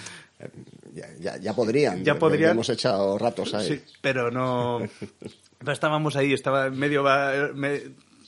[0.94, 2.04] Ya, ya- ya podrían.
[2.04, 2.52] Ya podrían.
[2.52, 3.68] Hemos echado ratos ahí.
[3.68, 4.80] Sí, pero no.
[5.72, 7.02] estábamos ahí, estaba medio
[7.54, 7.82] me-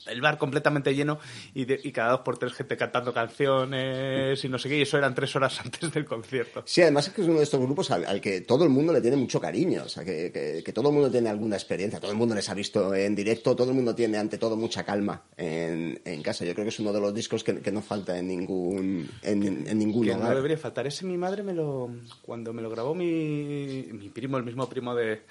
[0.07, 1.19] el bar completamente lleno
[1.53, 4.81] y, de- y cada dos por tres gente cantando canciones y no sé qué, y
[4.81, 6.63] eso eran tres horas antes del concierto.
[6.65, 8.93] Sí, además es que es uno de estos grupos al, al que todo el mundo
[8.93, 11.99] le tiene mucho cariño, o sea, que, que- que todo el mundo tiene alguna experiencia,
[11.99, 14.83] todo el mundo les ha visto en directo, todo el mundo tiene ante todo mucha
[14.83, 16.45] calma en, en casa.
[16.45, 19.67] Yo creo que es uno de los discos que, que no falta en ningún en,
[19.67, 20.87] en ningún Que no debería faltar.
[20.87, 21.89] Ese mi madre me lo.
[22.21, 25.21] Cuando me lo grabó mi, mi primo, el mismo primo de,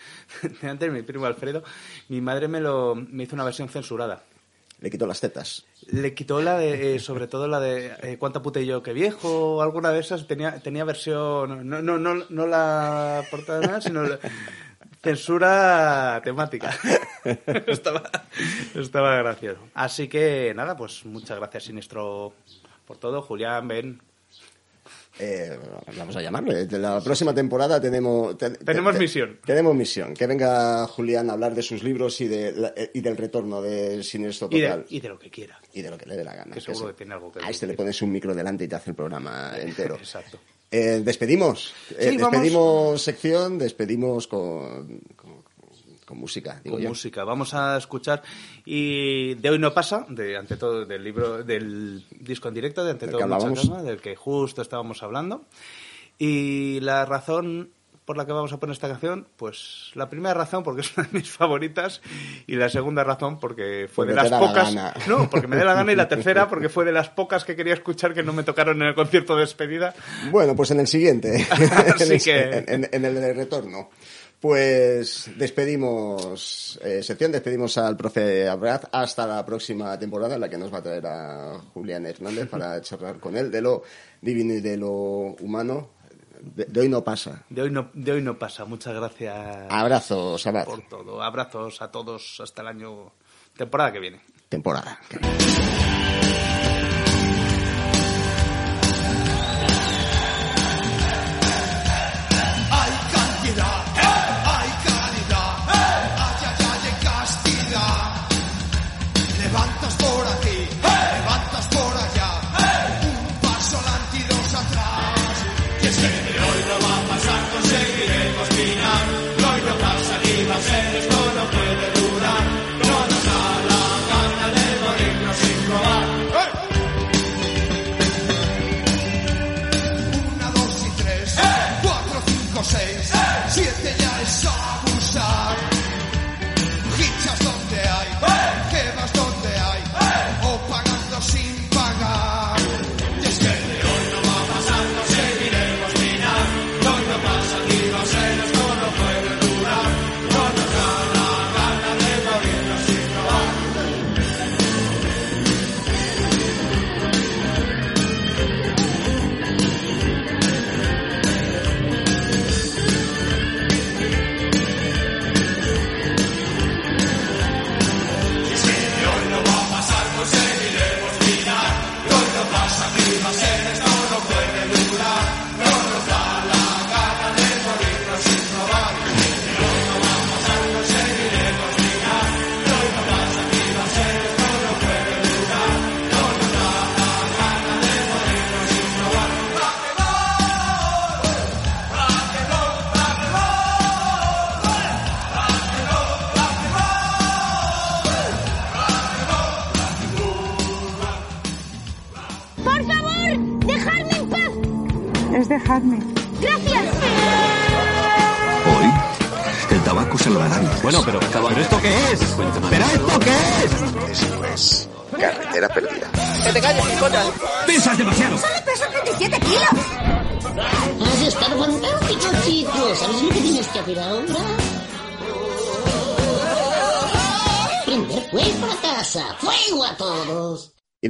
[0.62, 1.62] de antes, mi primo Alfredo,
[2.08, 4.22] mi madre me lo me hizo una versión censurada.
[4.80, 5.66] Le quitó las tetas.
[5.88, 8.94] Le quitó la de, eh, sobre todo la de eh, cuánta puta y yo que
[8.94, 14.02] viejo, alguna de esas tenía, tenía versión, no, no, no, no la portada nada, sino
[15.02, 16.70] censura temática.
[17.66, 18.10] estaba,
[18.74, 19.60] estaba gracioso.
[19.74, 22.32] Así que nada, pues muchas gracias Sinistro
[22.86, 24.00] por todo, Julián, Ben.
[25.22, 25.58] Eh,
[25.98, 26.64] vamos a llamarle.
[26.66, 28.38] De la próxima temporada tenemos...
[28.38, 29.38] te- te- Tenemos te- misión.
[29.44, 30.14] Tenemos misión.
[30.14, 34.02] Que venga Julián a hablar de sus libros y, de, la- y del retorno de
[34.02, 34.80] Siniestro Y Total.
[34.88, 35.60] de, y de lo que quiera.
[35.74, 36.54] Y de lo que le dé la gana.
[36.54, 38.76] Que seguro que tiene algo que A este le pones un micro delante y te
[38.76, 39.96] hace el programa entero.
[39.96, 40.38] Exacto.
[40.72, 41.74] Eh, despedimos.
[41.98, 42.30] Eh, vamos.
[42.32, 45.00] despedimos sección, despedimos con,
[46.10, 46.88] con, música, digo con yo.
[46.90, 47.24] música.
[47.24, 48.22] Vamos a escuchar
[48.66, 52.90] y de hoy no pasa, de ante todo del libro del disco en directo de
[52.90, 55.46] ante Del todo mucha calma, del que justo estábamos hablando.
[56.18, 57.70] Y la razón
[58.04, 61.06] por la que vamos a poner esta canción, pues la primera razón porque es una
[61.06, 62.02] de mis favoritas
[62.48, 65.56] y la segunda razón porque fue Porque de las da la pocas, no, porque me
[65.56, 68.24] dé la gana y la tercera porque fue de las pocas que quería escuchar que
[68.24, 69.94] no me tocaron en el concierto de despedida.
[70.32, 71.46] Bueno, pues en el siguiente.
[71.50, 73.90] Así en, que- en- en el de retorno.
[74.40, 80.56] Pues despedimos eh, sección, despedimos al profe Abraz hasta la próxima temporada en la que
[80.56, 83.82] nos va a traer a Julián Hernández para charlar con él de lo
[84.22, 85.90] divino y de lo humano.
[86.40, 87.44] De, de hoy no pasa.
[87.50, 88.64] De hoy no, de hoy no pasa.
[88.64, 91.22] Muchas gracias Abrazos, por todo.
[91.22, 93.12] Abrazos a todos hasta el año
[93.54, 94.22] temporada que viene.
[94.48, 94.98] Temporada.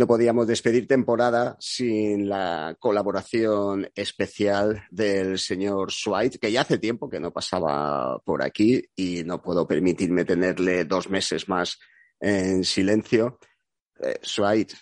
[0.01, 7.11] No podíamos despedir temporada sin la colaboración especial del señor Swite, que ya hace tiempo
[7.11, 11.79] que no pasaba por aquí y no puedo permitirme tenerle dos meses más
[12.19, 13.39] en silencio.
[14.03, 14.75] Eh, Swite,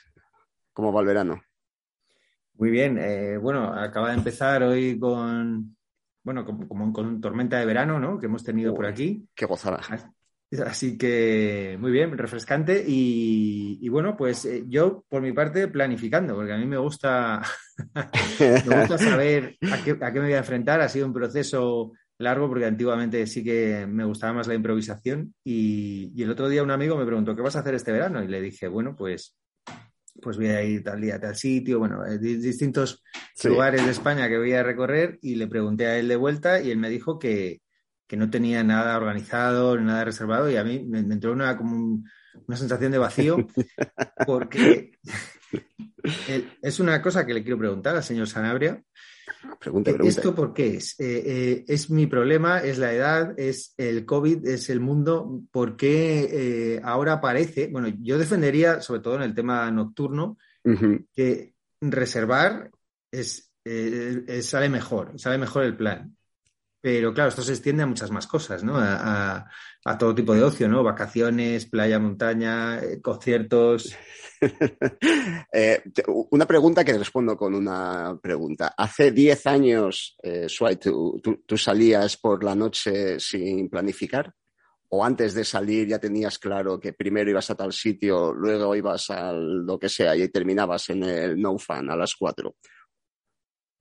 [0.72, 1.42] ¿cómo va el verano?
[2.54, 5.76] Muy bien, eh, bueno, acaba de empezar hoy con,
[6.22, 8.20] bueno, como, como con tormenta de verano, ¿no?
[8.20, 9.28] Que hemos tenido por aquí.
[9.34, 9.80] Qué gozada.
[10.64, 16.34] Así que muy bien, refrescante y, y bueno, pues eh, yo por mi parte planificando,
[16.34, 17.42] porque a mí me gusta,
[18.64, 20.80] me gusta saber a qué, a qué me voy a enfrentar.
[20.80, 26.12] Ha sido un proceso largo porque antiguamente sí que me gustaba más la improvisación y,
[26.16, 28.24] y el otro día un amigo me preguntó, ¿qué vas a hacer este verano?
[28.24, 29.36] Y le dije, bueno, pues
[30.20, 33.04] pues voy a ir tal día a tal sitio, bueno, eh, di- distintos
[33.34, 33.48] Sí.
[33.48, 36.72] lugares de España que voy a recorrer y le pregunté a él de vuelta y
[36.72, 37.60] él me dijo que,
[38.09, 41.76] que no tenía nada organizado, ni nada reservado y a mí me, entró una, como
[41.76, 42.09] un-
[42.47, 43.36] una sensación de vacío
[44.26, 44.93] porque
[46.62, 48.82] es una cosa que le quiero preguntar al señor Sanabria.
[49.60, 50.09] Pregunta, Eh, pregunta.
[50.20, 50.98] ¿Esto por qué es?
[50.98, 52.60] Eh, eh, ¿Es mi problema?
[52.60, 53.39] ¿Es la edad?
[53.39, 54.47] ¿Es el COVID?
[54.47, 55.43] ¿Es el mundo?
[55.51, 56.28] ¿Por qué
[56.76, 57.68] eh, ahora aparece?
[57.68, 60.39] Bueno, yo defendería, sobre todo en el tema nocturno,
[61.14, 62.70] que reservar
[63.10, 63.51] es,
[64.43, 66.14] sale mejor, sale mejor el plan.
[66.80, 68.74] Pero claro, esto se extiende a muchas más cosas, ¿no?
[68.78, 69.44] A,
[69.98, 70.82] todo tipo de ocio, ¿no?
[70.84, 73.94] Vacaciones, playa, montaña, eh, conciertos.
[75.52, 75.82] Eh,
[76.30, 78.72] una pregunta que respondo con una pregunta.
[78.76, 84.32] Hace 10 años, eh, Suai, ¿tú, tú- tú salías por la noche sin planificar?
[84.90, 89.10] ¿O antes de salir ya tenías claro que primero ibas a tal sitio, luego ibas
[89.10, 92.55] a lo que sea y terminabas en el No Fan a las 4?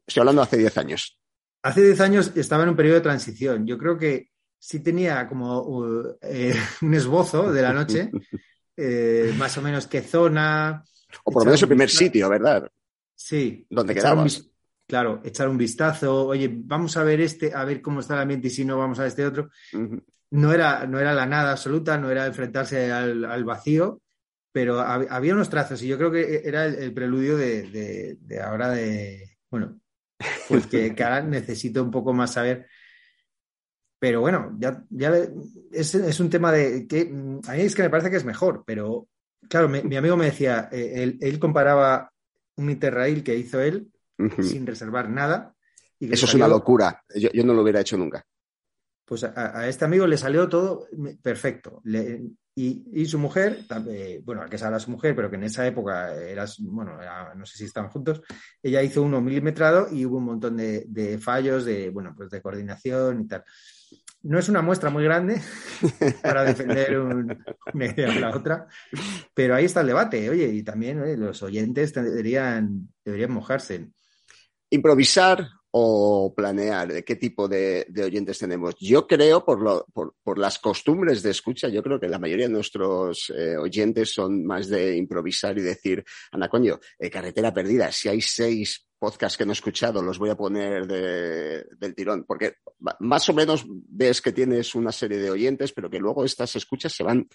[0.07, 1.19] Estoy hablando hace 10 años.
[1.67, 3.65] Hace 10 años estaba en un periodo de transición.
[3.67, 8.09] Yo creo que sí tenía como uh, eh, un esbozo de la noche,
[8.77, 10.83] eh, más o menos qué zona.
[11.23, 12.69] O por lo menos el primer sitio, ¿verdad?
[13.15, 13.65] Sí.
[13.69, 14.49] Donde un quedabas.
[14.87, 18.47] Claro, echar un vistazo, oye, vamos a ver este, a ver cómo está el ambiente
[18.47, 19.49] y si no, vamos a este otro.
[20.31, 24.01] No era, no era la nada absoluta, no era enfrentarse al, al vacío,
[24.53, 28.17] pero hab- había unos trazos y yo creo que era el, el preludio de, de-
[28.21, 29.77] de ahora de, bueno,
[30.47, 32.67] pues que, que ahora necesito un poco más saber.
[33.99, 35.11] Pero bueno, ya, ya
[35.71, 37.01] es, es un tema de que
[37.47, 39.07] a mí es que me parece que es mejor, pero
[39.49, 42.11] claro, me- mi amigo me decía, eh, él, él comparaba
[42.57, 43.91] un Interrail que hizo él
[44.41, 45.55] sin reservar nada.
[45.99, 47.03] y Eso es salió- una locura.
[47.15, 48.23] Yo, yo no lo hubiera hecho nunca.
[49.05, 50.87] pues a, a este amigo le salió todo
[51.21, 51.81] perfecto.
[51.85, 52.21] Le-
[52.59, 53.59] y, su mujer,
[53.89, 56.63] eh, bueno, al que es ahora su mujer, pero que en esa época era, su-
[56.71, 56.97] bueno,
[57.35, 58.21] no sé si estaban juntos,
[58.63, 63.21] ella hizo uno milimetrado y hubo un montón de, fallos de, bueno, pues de coordinación
[63.21, 63.43] y tal.
[64.23, 65.39] No es una muestra muy grande
[66.23, 67.37] para defender un-
[67.73, 68.65] una idea o la otra,
[69.35, 73.91] pero ahí está el debate, oye, y también los oyentes deberían, deberían mojarse.
[74.71, 75.47] improvisar
[75.79, 76.91] o planear?
[76.91, 78.75] ¿De qué tipo de, oyentes tenemos?
[78.79, 82.53] Yo creo, por, lo, por, las costumbres de escucha, yo creo que la mayoría de
[82.53, 88.09] nuestros eh, oyentes son más de improvisar y decir, anda coño, eh, carretera perdida, si
[88.09, 92.55] hay seis podcasts que no he escuchado, los voy a poner de, del tirón, porque
[92.99, 96.93] más o menos ves que tienes una serie de oyentes, pero que luego estas escuchas
[96.93, 97.27] se van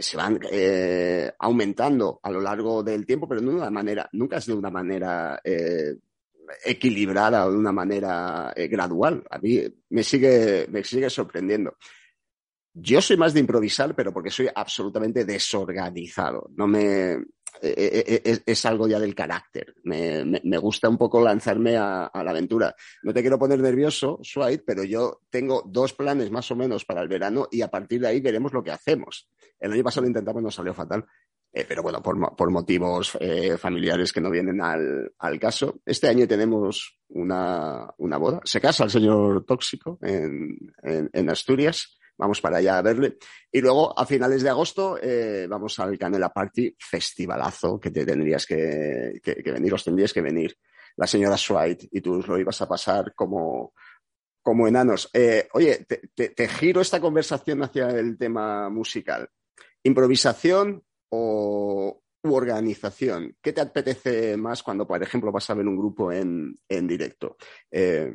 [0.00, 4.36] se van eh, aumentando a lo largo del tiempo, pero no de una manera, nunca
[4.36, 5.96] es de una manera eh,
[6.64, 9.24] equilibrada o de una manera eh, gradual.
[9.30, 11.76] A mí me sigue, me sigue sorprendiendo.
[12.72, 16.50] Yo soy más de improvisar, pero porque soy absolutamente desorganizado.
[16.54, 17.18] No me,
[17.60, 19.74] eh, es, es, algo ya del carácter.
[19.84, 22.74] Me, me, gusta un poco lanzarme a, la aventura.
[23.02, 27.00] No te quiero poner nervioso, Swipe, pero yo tengo dos planes más o menos para
[27.00, 29.28] el verano y a partir de ahí veremos lo que hacemos.
[29.58, 31.04] El año pasado lo intentamos, nos salió fatal.
[31.52, 35.80] Eh, pero bueno, por, por motivos eh, familiares que no vienen al, al, caso.
[35.84, 38.40] Este año tenemos una, una boda.
[38.44, 41.98] Se casa el señor Tóxico en, en, Asturias.
[42.18, 43.16] Vamos para allá a verle.
[43.50, 48.44] Y luego, a finales de agosto, eh, vamos al Canela Party, festivalazo que te tendrías
[48.44, 50.54] que, que, venir, os tendrías que venir.
[50.96, 53.72] La señora Swite y tú lo ibas a pasar como,
[54.42, 55.10] como enanos.
[55.54, 59.30] Oye, te giro esta conversación hacia el tema musical.
[59.84, 63.36] ¿Improvisación o, organización.
[63.40, 67.36] ¿Qué te apetece más cuando, por ejemplo, vas a ver un grupo en, en directo?
[67.70, 68.12] Eh,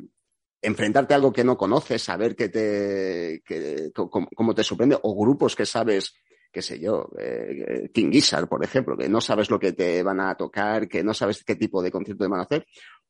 [0.62, 5.16] enfrentarte a algo que no conoces, saber que te, que, cómo, cómo te sorprende, o
[5.16, 6.14] grupos que sabes
[6.54, 10.20] qué sé yo, eh, King Gizzard, por ejemplo, que no sabes lo que te van
[10.20, 12.64] a tocar, que no sabes qué tipo de concierto te van a hacer.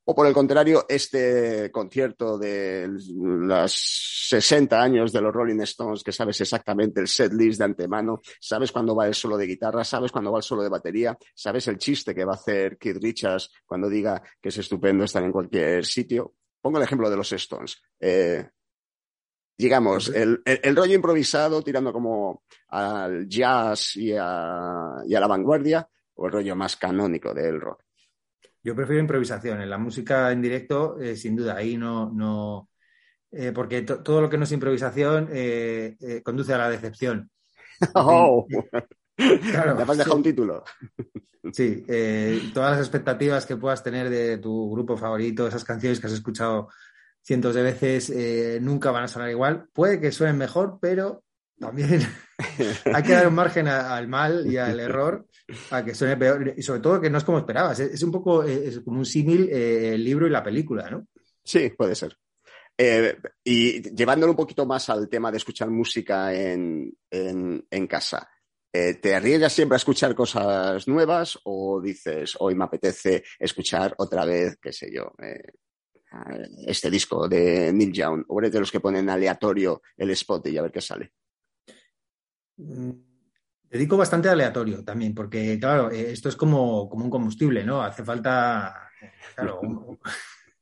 [0.07, 3.73] O por el contrario, este concierto de los
[4.29, 8.71] 60 años de los Rolling Stones, que sabes exactamente el set list de antemano, sabes
[8.71, 11.79] cuándo va el solo de guitarra, sabes cuándo va el solo de batería, sabes el
[11.79, 15.85] chiste que va a hacer Keith Richards cuando diga que es estupendo estar en cualquier
[15.87, 16.35] sitio.
[16.61, 17.81] Pongo el ejemplo de los Stones.
[17.99, 18.47] Eh,
[19.57, 25.27] digamos, el, el, el, rollo improvisado tirando como al jazz y a, y a, la
[25.27, 27.85] vanguardia, o el rollo más canónico del rock.
[28.65, 29.61] Yo prefiero improvisación.
[29.61, 32.11] En la música en directo, eh, sin duda, ahí no.
[32.11, 32.71] no
[33.31, 37.31] eh, porque todo lo que no es improvisación eh, conduce a la decepción.
[37.95, 38.47] Oh.
[39.17, 40.17] Claro, ¿Te has dejado sí.
[40.17, 40.65] un título?
[41.53, 41.85] Sí,
[42.53, 46.69] todas las expectativas que puedas tener de tu grupo favorito, esas canciones que has escuchado
[47.23, 48.13] cientos de veces
[48.61, 49.69] nunca van a sonar igual.
[49.73, 51.23] Puede que suenen mejor, pero
[51.61, 52.01] también
[52.93, 55.27] hay que dar un margen al mal y al error
[55.71, 56.55] a que suene peor.
[56.57, 57.81] Y sobre todo que no es como esperabas.
[57.81, 61.07] Es, es un poco es como un símil eh, el libro y la película, ¿no?
[61.43, 62.17] Sí, puede ser.
[62.77, 68.29] Eh, y llevándolo un poquito más al tema de escuchar música en, en, en casa.
[68.73, 74.25] Eh, ¿Te arriesgas siempre a escuchar cosas nuevas o dices, hoy me apetece escuchar otra
[74.25, 75.53] vez, qué sé yo, eh,
[76.67, 80.59] este disco de Neil Young, o eres de los que ponen aleatorio el spot y
[80.59, 81.13] a ver qué sale?
[83.75, 87.83] Dedico bastante aleatorio también, porque claro, eh, esto es como, como un combustible, ¿no?
[87.83, 88.89] Hace falta,
[89.35, 89.99] claro, un,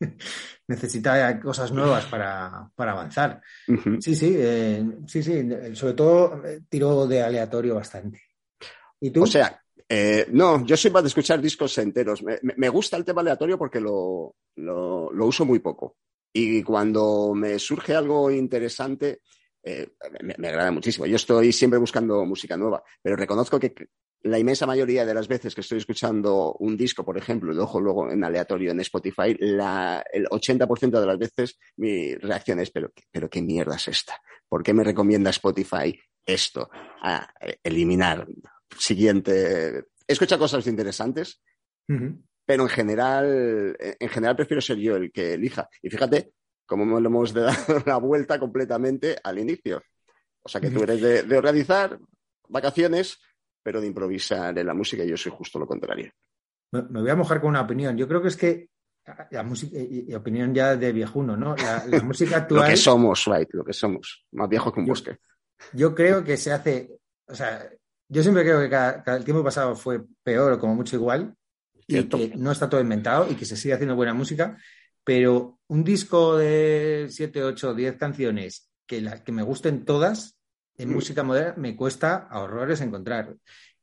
[0.66, 3.42] necesita cosas nuevas para, para avanzar.
[3.68, 4.00] Uh -huh.
[4.00, 8.22] Sí, sí, eh, sí, sí, sobre todo eh, tiro de aleatorio bastante.
[8.98, 9.24] ¿Y tú?
[9.24, 12.22] O sea, eh, no, yo soy más de escuchar discos enteros.
[12.22, 15.96] Me, me gusta el tema aleatorio porque lo, lo, lo, uso muy poco.
[16.32, 19.20] Y cuando me surge algo interesante,
[19.62, 21.06] eh, me, me, agrada muchísimo.
[21.06, 23.74] Yo estoy siempre buscando música nueva, pero reconozco que
[24.22, 27.64] la inmensa mayoría de las veces que estoy escuchando un disco, por ejemplo, y lo
[27.64, 32.70] ojo luego en aleatorio en Spotify, la, el 80% de las veces mi reacción es,
[32.70, 34.20] pero, pero qué mierda es esta.
[34.48, 36.70] ¿Por qué me recomienda Spotify esto?
[37.02, 37.28] A
[37.62, 38.26] eliminar
[38.78, 39.86] siguiente.
[40.06, 41.40] Escucha cosas interesantes,
[41.88, 42.22] uh -huh.
[42.44, 45.68] pero en general, en general prefiero ser yo el que elija.
[45.80, 46.32] Y fíjate
[46.72, 49.82] cómo lo hemos dado la vuelta completamente al inicio.
[50.42, 51.98] O sea que tú eres de, de, organizar
[52.48, 53.18] vacaciones,
[53.62, 56.10] pero de improvisar en la música y yo soy justo lo contrario.
[56.72, 57.96] Me, me voy a mojar con una opinión.
[57.96, 58.68] Yo creo que es que
[59.30, 61.54] la música, y, opinión ya de viejuno, ¿no?
[61.56, 62.62] La, la música actual.
[62.62, 64.24] lo que somos, right, lo que somos.
[64.32, 65.18] Más viejo que un bosque.
[65.72, 67.68] Yo, yo creo que se hace, o sea,
[68.08, 71.34] yo siempre creo que cada, cada, el tiempo pasado fue peor o como mucho igual
[71.86, 72.16] Cierto.
[72.18, 74.56] y que no está todo inventado y que se sigue haciendo buena música,
[75.04, 80.38] pero un disco de 7, 8, 10 canciones que, la, que me gusten todas
[80.76, 80.92] en mm.
[80.92, 83.34] música moderna me cuesta a horrores encontrar.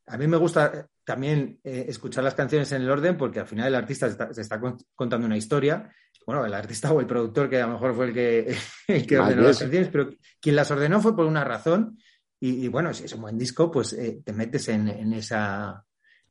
[0.08, 3.68] A mí me gusta también eh, escuchar las canciones en el orden porque al final
[3.68, 4.60] el artista se está, se está
[4.96, 5.92] contando una historia.
[6.26, 8.56] Bueno, el artista o el productor que a lo mejor fue el que,
[8.88, 10.10] el que ordenó las canciones, pero
[10.40, 11.98] quien las ordenó fue por una razón
[12.40, 15.84] y, y, bueno, si es un buen disco, pues eh, te metes en, en, esa,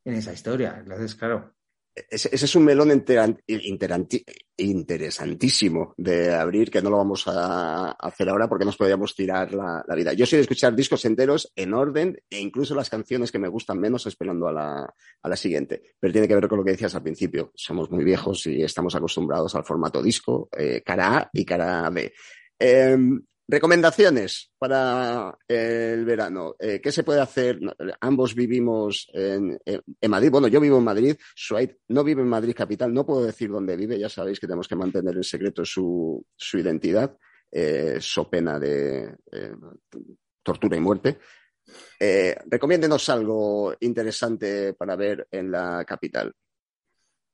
[0.05, 0.77] en esa historia.
[0.79, 1.55] Entonces, claro.
[2.11, 2.91] Ese, es un melón
[4.57, 9.85] interesantísimo de abrir, que no lo vamos a hacer ahora porque nos podríamos tirar la,
[9.95, 10.13] vida.
[10.13, 13.79] Yo soy de escuchar discos enteros en orden e incluso las canciones que me gustan
[13.79, 15.83] menos esperando a la, a la siguiente.
[15.99, 17.53] Pero tiene que ver con lo que decías al principio.
[17.55, 22.13] Somos muy viejos y estamos acostumbrados al formato disco, eh, cara A y cara B.
[22.59, 22.97] Eh,
[23.51, 26.55] Recomendaciones para el verano.
[26.59, 27.59] Eh, ¿Qué se puede hacer?
[27.99, 29.59] Ambos vivimos en,
[30.07, 30.31] Madrid.
[30.31, 31.17] Bueno, yo vivo en Madrid.
[31.35, 32.93] Suaid no vive en Madrid capital.
[32.93, 33.99] No puedo decir dónde vive.
[33.99, 37.17] Ya sabéis que tenemos que mantener en secreto su, su identidad,
[37.51, 39.55] eh, so pena de eh,
[40.43, 41.19] tortura y muerte.
[41.99, 46.33] Eh, recomiéndenos algo interesante para ver en la capital.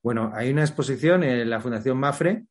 [0.02, 2.46] Bueno, hay una exposición en la Fundación Mafre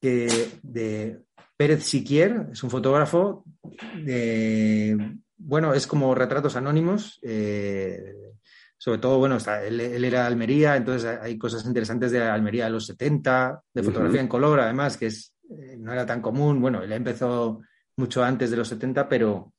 [0.00, 0.28] que
[0.62, 1.22] de
[1.62, 3.44] Pérez Siquier es un fotógrafo
[4.04, 7.20] de, bueno, es como retratos anónimos.
[7.22, 8.16] Eh,
[8.76, 12.64] sobre todo, bueno, está, él, él, era de Almería, entonces hay cosas interesantes de Almería
[12.64, 14.24] de los 70, de fotografía uh -huh.
[14.24, 16.60] en color, además, que es, eh, no era tan común.
[16.60, 17.60] Bueno, él empezó
[17.96, 19.54] mucho antes de los 70, pero,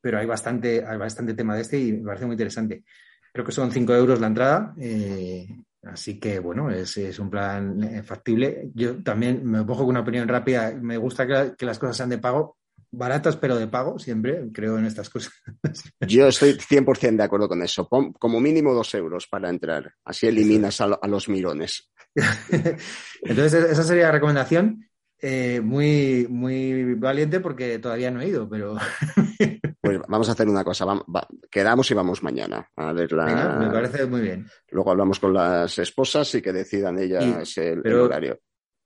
[0.00, 2.84] pero hay, bastante, hay bastante tema de este y me parece muy interesante.
[3.34, 4.74] Creo que son 5 euros la entrada.
[4.80, 5.46] Eh,
[5.86, 8.70] Así que, bueno, es, es, un plan factible.
[8.74, 10.72] Yo también me cojo con una opinión rápida.
[10.80, 12.56] Me gusta que, que, las cosas sean de pago.
[12.90, 15.32] baratas pero de pago, siempre creo en estas cosas.
[16.00, 17.88] Yo estoy 100% de acuerdo con eso.
[17.88, 19.92] Pon como mínimo dos euros para entrar.
[20.04, 21.90] Así eliminas a, lo- a los mirones.
[23.22, 24.88] Entonces, esa sería la recomendación.
[25.20, 28.76] eh, muy, muy valiente porque todavía no he ido, pero
[29.84, 30.84] Pues vamos a hacer una cosa.
[30.86, 33.24] va- quedamos y vamos mañana a ver la.
[33.26, 34.46] venga, me parece muy bien.
[34.70, 38.38] Luego hablamos con las esposas y que decidan ellas el, el pero- horario.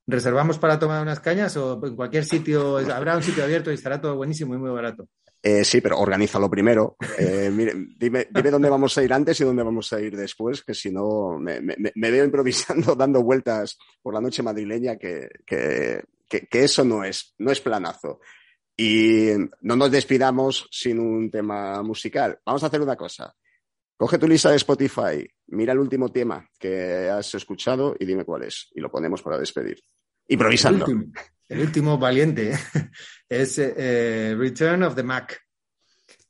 [0.07, 2.77] ¿Reservamos para tomar unas cañas o en cualquier sitio?
[2.77, 5.07] Habrá un sitio abierto y estará todo buenísimo y muy barato.
[5.43, 6.97] Eh, sí, pero organízalo primero.
[7.17, 10.63] Eh, mire, dime, dime dónde vamos a ir antes y dónde vamos a ir después,
[10.63, 15.29] que si no me, me- me veo improvisando, dando vueltas por la noche madrileña, que,
[15.45, 18.19] que, que- que eso no es, no es planazo.
[18.81, 19.31] Y
[19.63, 22.39] no nos despidamos sin un tema musical.
[22.45, 23.35] Vamos a hacer una cosa.
[23.97, 28.43] Coge tu lista de Spotify, mira el último tema que has escuchado y dime cuál
[28.43, 28.69] es.
[28.73, 29.81] Y lo ponemos para despedir.
[30.29, 30.85] Improvisando.
[30.85, 31.13] El último,
[31.49, 32.53] el último valiente
[33.27, 35.37] es eh, Return of the Mac.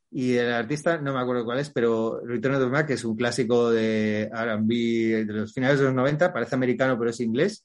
[0.10, 3.16] Y el artista, no me acuerdo cuál es, pero Return of the Mac es un
[3.16, 7.64] clásico de RB de los finales de los 90, parece americano, pero es inglés.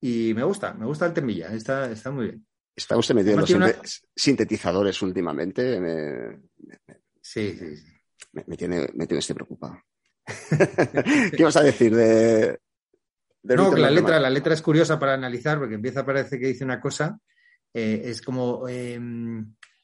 [0.00, 2.46] Y me gusta, me gusta el temilla, está, está muy bien.
[2.76, 5.80] ¿Está usted metiendo Además, tiene sinte- sintetizadores últimamente?
[5.80, 6.40] Me,
[7.20, 7.84] Sí, sí, sí.
[8.32, 9.80] me, me tiene, me tiene usted preocupado.
[11.36, 12.58] ¿Qué vas a decir de,
[13.42, 16.64] de No, la letra, la letra es curiosa para analizar porque empieza, parece que dice
[16.64, 17.18] una cosa,
[17.72, 18.98] eh, es como eh,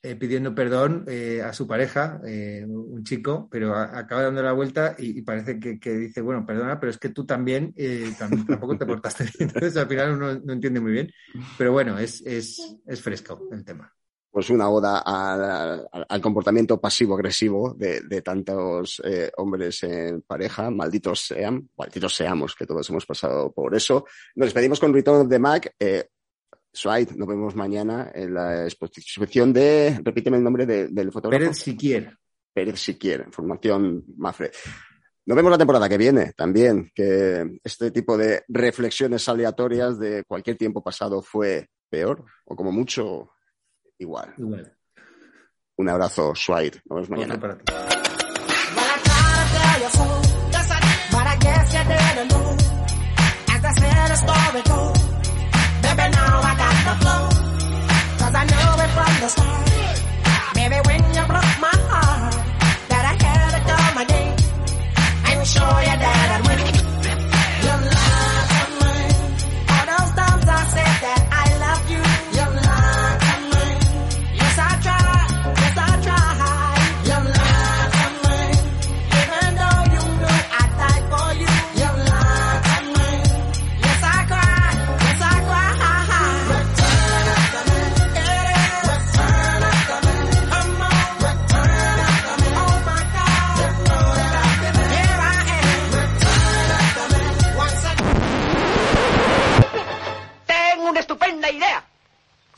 [0.03, 4.53] eh, pidiendo perdón eh, a su pareja, eh, un chico, pero a- acaba dando la
[4.53, 8.11] vuelta y, y parece que, que dice, bueno, perdona, pero es que tú también, eh,
[8.19, 9.35] tam- tampoco te portaste bien.
[9.55, 11.11] Entonces al final uno no entiende muy bien,
[11.59, 13.93] pero bueno, es, es, es fresco el tema.
[14.33, 20.71] Pues una oda al, al- comportamiento pasivo-agresivo de, de tantos eh, hombres en pareja.
[20.71, 24.05] Malditos sean, malditos seamos, que todos hemos pasado por eso.
[24.37, 25.75] Nos despedimos con Return of the Mac.
[26.73, 31.43] Swide, nos vemos mañana en la exposición de, repíteme el nombre de- del fotógrafo.
[31.45, 32.17] Pérez Siquier.
[32.53, 34.51] Pérez Siquier, formación Mafre.
[35.27, 40.57] Nos vemos la temporada que viene también, que este tipo de reflexiones aleatorias de cualquier
[40.57, 43.31] tiempo pasado fue peor, o como mucho,
[43.99, 44.35] igual.
[44.39, 44.77] Igual.
[45.77, 46.81] Un abrazo, Swide.
[46.85, 47.59] Nos vemos mañana.
[56.91, 57.23] The flow.
[58.19, 59.67] Cause I know it from the start.
[60.55, 62.35] Baby, when you broke my heart,
[62.91, 64.35] that I had to come again.
[65.29, 66.80] And show you that I'd win.
[101.51, 101.87] Idea.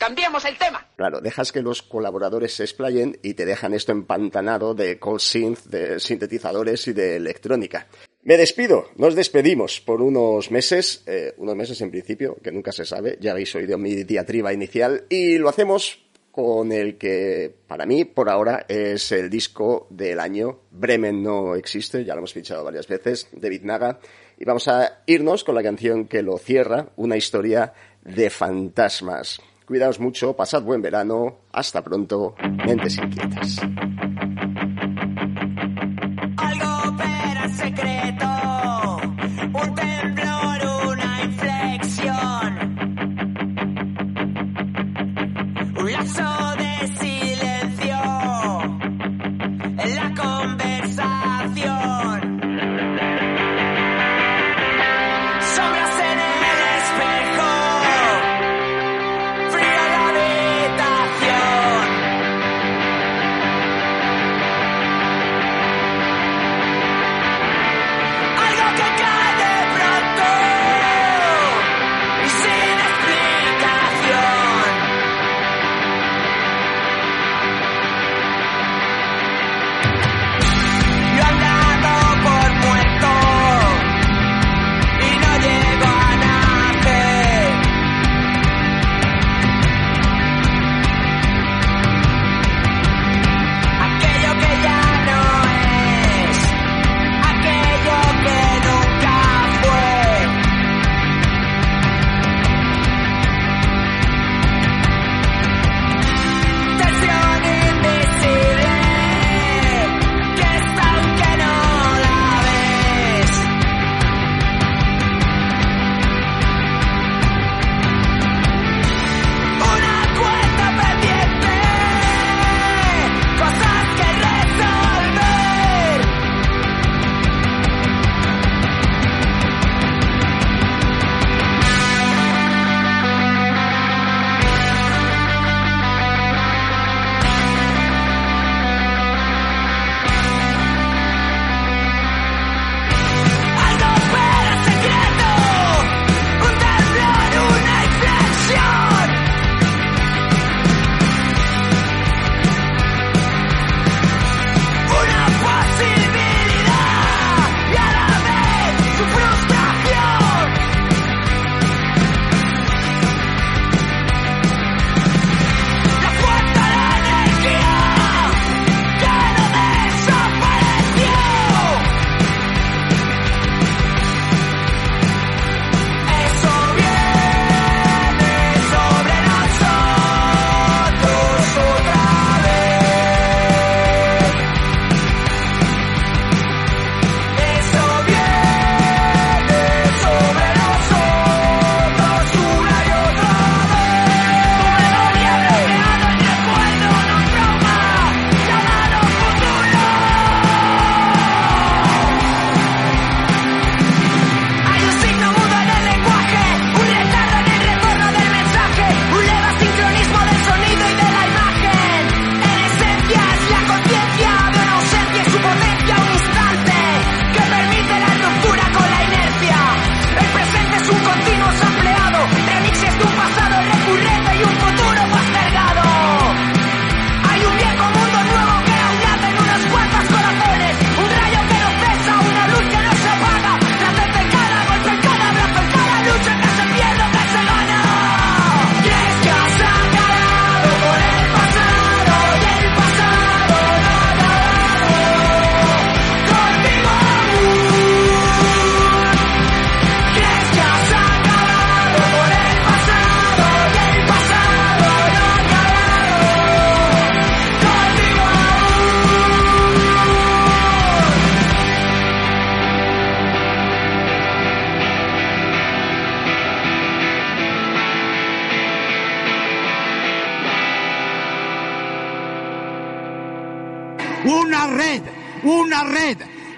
[0.05, 0.85] El tema.
[0.97, 5.67] Claro, dejas que los colaboradores se explayen y te dejan esto empantanado de call synth,
[5.67, 7.87] de sintetizadores y de electrónica.
[8.25, 12.85] Me despido, nos despedimos por unos meses, eh, unos meses en principio, que nunca se
[12.85, 18.05] sabe, ya habéis oído mi diatriba inicial, y lo hacemos con el que para mí
[18.05, 20.63] por ahora es el disco del año.
[20.71, 24.01] Bremen no existe, ya lo hemos fichado varias veces, David Naga,
[24.39, 29.41] y vamos a irnos con la canción que lo cierra, una historia de fantasmas.
[29.67, 32.35] Cuidaos mucho, pasad buen verano, hasta pronto,
[32.67, 33.61] mentes inquietas.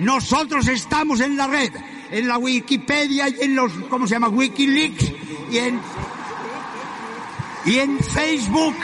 [0.05, 1.72] Nosotros estamos en la red,
[2.10, 4.28] en la Wikipedia y en los, ¿cómo se llama?
[4.28, 5.12] Wikileaks
[5.51, 5.81] y en,
[7.64, 8.76] y en Facebook.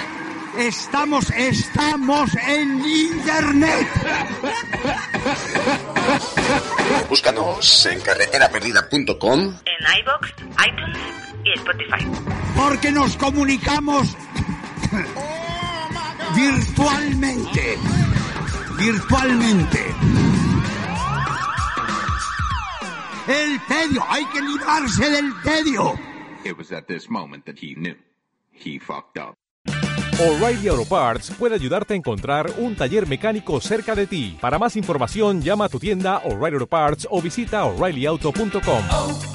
[0.56, 3.86] Estamos, estamos en Internet.
[7.10, 9.40] Búscanos en carreteraperdida.com.
[9.40, 10.32] En iBox,
[10.66, 10.98] iTunes
[11.44, 12.09] y Spotify.
[12.56, 14.16] Porque nos comunicamos
[16.34, 17.78] virtualmente.
[18.78, 19.99] Virtualmente.
[23.70, 25.94] Tedio, hay que librarse del tedio.
[26.44, 27.97] It was at this moment that he knew.
[28.52, 29.36] He fucked up.
[30.18, 34.36] O'Reilly Auto Parts puede ayudarte a encontrar un taller mecánico cerca de ti.
[34.38, 39.30] Para más información, llama a tu tienda O'Reilly Auto Parts o visita oreillyauto.com.